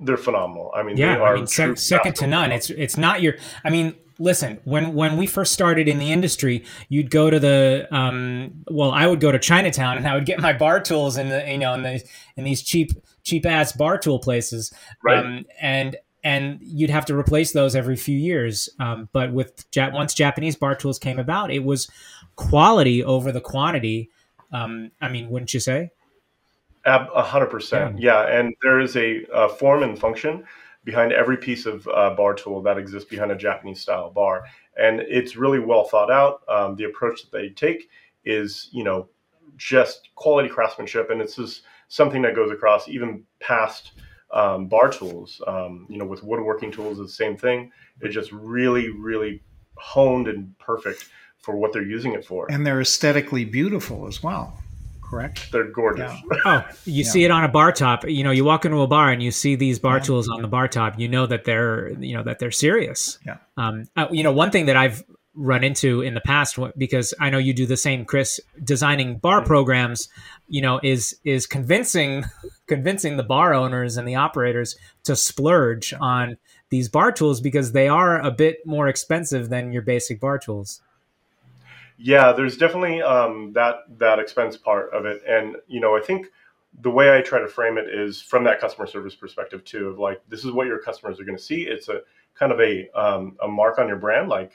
[0.01, 0.73] they're phenomenal.
[0.75, 2.53] I mean, yeah, I mean, se- second to none.
[2.53, 3.35] It's it's not your.
[3.65, 7.89] I mean, listen, when when we first started in the industry, you'd go to the
[7.91, 11.29] um, well, I would go to Chinatown and I would get my bar tools in
[11.29, 12.03] the you know in the
[12.37, 12.93] in these cheap
[13.23, 15.25] cheap ass bar tool places, right?
[15.25, 15.97] Um, and
[16.27, 18.69] and you'd have to replace those every few years.
[18.81, 21.89] Um, but with once Japanese bar tools came about, it was
[22.35, 24.11] quality over the quantity.
[24.51, 25.93] Um, I mean, wouldn't you say?
[26.85, 28.27] A hundred percent, yeah.
[28.27, 30.45] And there is a, a, form and function
[30.83, 34.45] behind every piece of uh, bar tool that exists behind a Japanese style bar,
[34.77, 36.43] and it's really well thought out.
[36.49, 37.89] Um, the approach that they take
[38.25, 39.09] is you know
[39.57, 43.93] just quality craftsmanship, and it's just something that goes across even past
[44.33, 45.41] um, bar tools.
[45.47, 47.71] Um, you know, with woodworking tools, the same thing.
[48.01, 49.43] It's just really, really
[49.77, 51.09] honed and perfect
[51.39, 52.51] for what they're using it for.
[52.51, 54.59] And they're aesthetically beautiful as well.
[55.03, 55.53] Correct.
[55.53, 56.13] They're gorgeous.
[56.13, 56.39] Yeah.
[56.45, 57.11] Oh, you Yeah.
[57.11, 58.09] see it on a bar top.
[58.09, 60.03] You know, you walk into a bar and you see these bar Yeah.
[60.03, 60.99] tools on the bar top.
[60.99, 63.19] You know that they're, you know, that they're serious.
[63.25, 63.37] Yeah.
[63.57, 65.05] Um, uh, you know, one thing that I've
[65.35, 69.45] run into in the past because I know you do the same, Chris, designing bar
[69.45, 70.09] programs.
[70.49, 72.25] You know, is is convincing
[72.67, 76.37] convincing the bar owners and the operators to splurge on
[76.71, 80.83] these bar tools because they are a bit more expensive than your basic bar tools.
[81.99, 86.27] Yeah, there's definitely um, that that expense part of it, and you know, I think
[86.83, 89.89] the way I try to frame it is from that customer service perspective too.
[89.89, 91.63] Of like, this is what your customers are going to see.
[91.63, 92.03] It's a
[92.35, 94.29] kind of a um, a mark on your brand.
[94.29, 94.53] Like,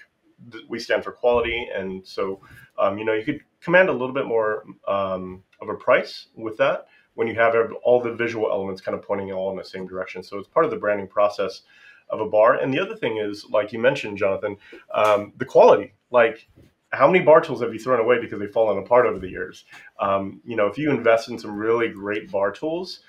[0.69, 2.41] we stand for quality, and so
[2.77, 6.57] um, you know, you could command a little bit more um, of a price with
[6.57, 6.87] that
[7.21, 7.53] when you have
[7.83, 10.23] all the visual elements kind of pointing all in the same direction.
[10.23, 11.61] So it's part of the branding process
[12.09, 12.55] of a bar.
[12.55, 14.57] And the other thing is, like you mentioned, Jonathan,
[14.91, 15.93] um, the quality.
[16.09, 16.49] Like,
[16.91, 19.65] how many bar tools have you thrown away because they've fallen apart over the years?
[19.99, 23.01] Um, you know, if you invest in some really great bar tools,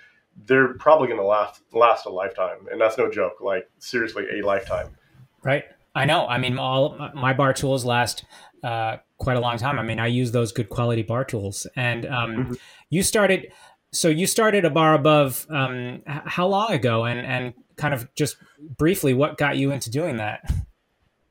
[0.44, 3.40] they're probably going to last last a lifetime, and that's no joke.
[3.40, 4.90] Like seriously, a lifetime.
[5.42, 5.64] Right.
[5.94, 6.26] I know.
[6.26, 8.26] I mean, all my bar tools last
[8.62, 9.78] uh, quite a long time.
[9.78, 11.66] I mean, I use those good quality bar tools.
[11.76, 12.58] And um, Mhm.
[12.90, 13.52] you started,
[13.92, 17.04] so you started a bar above um, how long ago?
[17.04, 18.36] And and kind of just
[18.78, 20.50] briefly, what got you into doing that?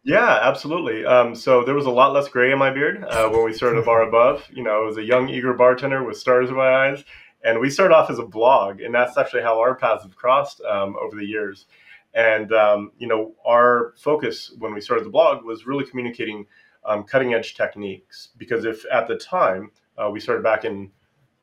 [0.03, 1.05] Yeah, absolutely.
[1.05, 3.79] Um, so there was a lot less gray in my beard uh, when we started
[3.79, 4.47] a bar above.
[4.51, 7.03] You know, I was a young, eager bartender with stars in my eyes,
[7.43, 10.61] and we started off as a blog, and that's actually how our paths have crossed
[10.61, 11.65] um, over the years.
[12.13, 16.45] And um, you know, our focus when we started the blog was really communicating
[16.83, 18.29] um, cutting edge techniques.
[18.37, 20.91] Because if at the time uh, we started back in,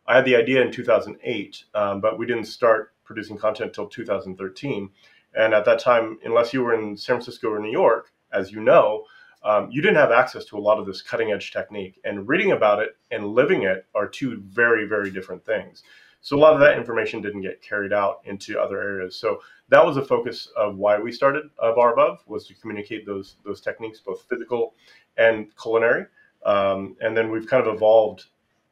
[0.08, 4.88] I had the idea in 2008, um, but we didn't start producing content until 2013.
[5.34, 8.60] And at that time, unless you were in San Francisco or New York, as you
[8.60, 9.04] know,
[9.44, 12.00] um, you didn't have access to a lot of this cutting edge technique.
[12.04, 15.82] And reading about it and living it are two very, very different things.
[16.22, 19.14] So a lot of that information didn't get carried out into other areas.
[19.14, 23.04] So that was a focus of why we started uh, Bar Above was to communicate
[23.04, 24.74] those those techniques, both physical
[25.18, 26.06] and culinary.
[26.44, 28.24] Um, and then we've kind of evolved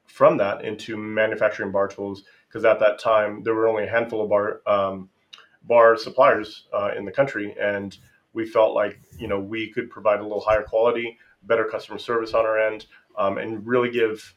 [0.07, 4.23] from that into manufacturing bar tools because at that time there were only a handful
[4.23, 5.09] of bar um,
[5.65, 7.99] bar suppliers uh, in the country, and
[8.33, 12.35] we felt like you know we could provide a little higher quality, better customer service
[12.35, 12.87] on our end,
[13.17, 14.35] um, and really give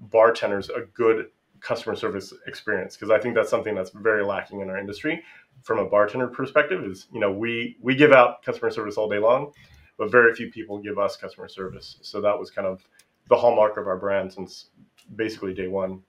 [0.00, 1.26] bartenders a good
[1.60, 5.22] customer service experience because I think that's something that's very lacking in our industry.
[5.62, 9.18] From a bartender perspective is you know we we give out customer service all day
[9.18, 9.52] long
[9.98, 11.98] but very few people give us customer service.
[12.00, 12.88] So that was kind of
[13.28, 14.70] the hallmark of our brand since
[15.14, 16.02] basically day one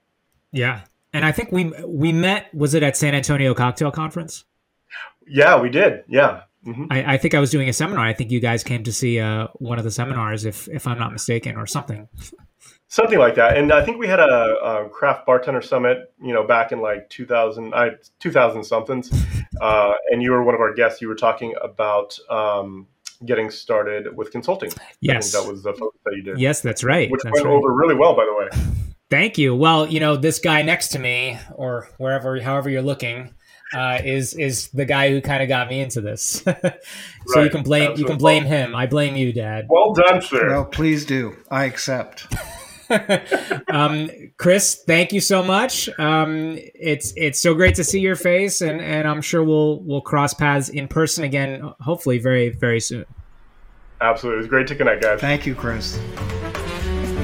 [0.52, 0.82] Yeah.
[1.14, 4.45] And I think we we met was it at San Antonio Cocktail Conference?
[5.28, 8.06] yeah we did yeah hmm I, I think I was doing a seminar.
[8.06, 10.97] I think you guys came to see uh, one of the seminars, if if I'm
[11.00, 12.08] not mistaken, or something.
[12.91, 16.43] something like that and i think we had a, a craft bartender summit you know
[16.43, 19.12] back in like 2000 I, 2000 somethings
[19.62, 22.88] uh, and you were one of our guests you were talking about um,
[23.26, 24.72] getting started with consulting
[25.02, 25.32] Yes.
[25.34, 27.12] That was the focus that you did Yes, that's right.
[27.12, 27.54] which That's went right.
[27.54, 28.47] over really well by the way
[29.10, 29.55] Thank you.
[29.55, 33.34] Well, you know, this guy next to me, or wherever, however you're looking,
[33.74, 36.43] uh, is is the guy who kind of got me into this.
[37.28, 38.76] so you can blame you can blame him.
[38.76, 39.68] I blame you, Dad.
[39.70, 41.36] well done sir Well, please do.
[41.49, 42.28] I accept.
[43.72, 45.89] um, Chris, thank you so much.
[45.99, 50.01] Um, it's it's so great to see your face, and, and I'm sure we'll we'll
[50.01, 53.05] cross paths in person again, hopefully very very soon.
[54.01, 54.38] Absolutely.
[54.38, 55.20] It was great to connect, guys.
[55.20, 55.97] Thank you, Chris.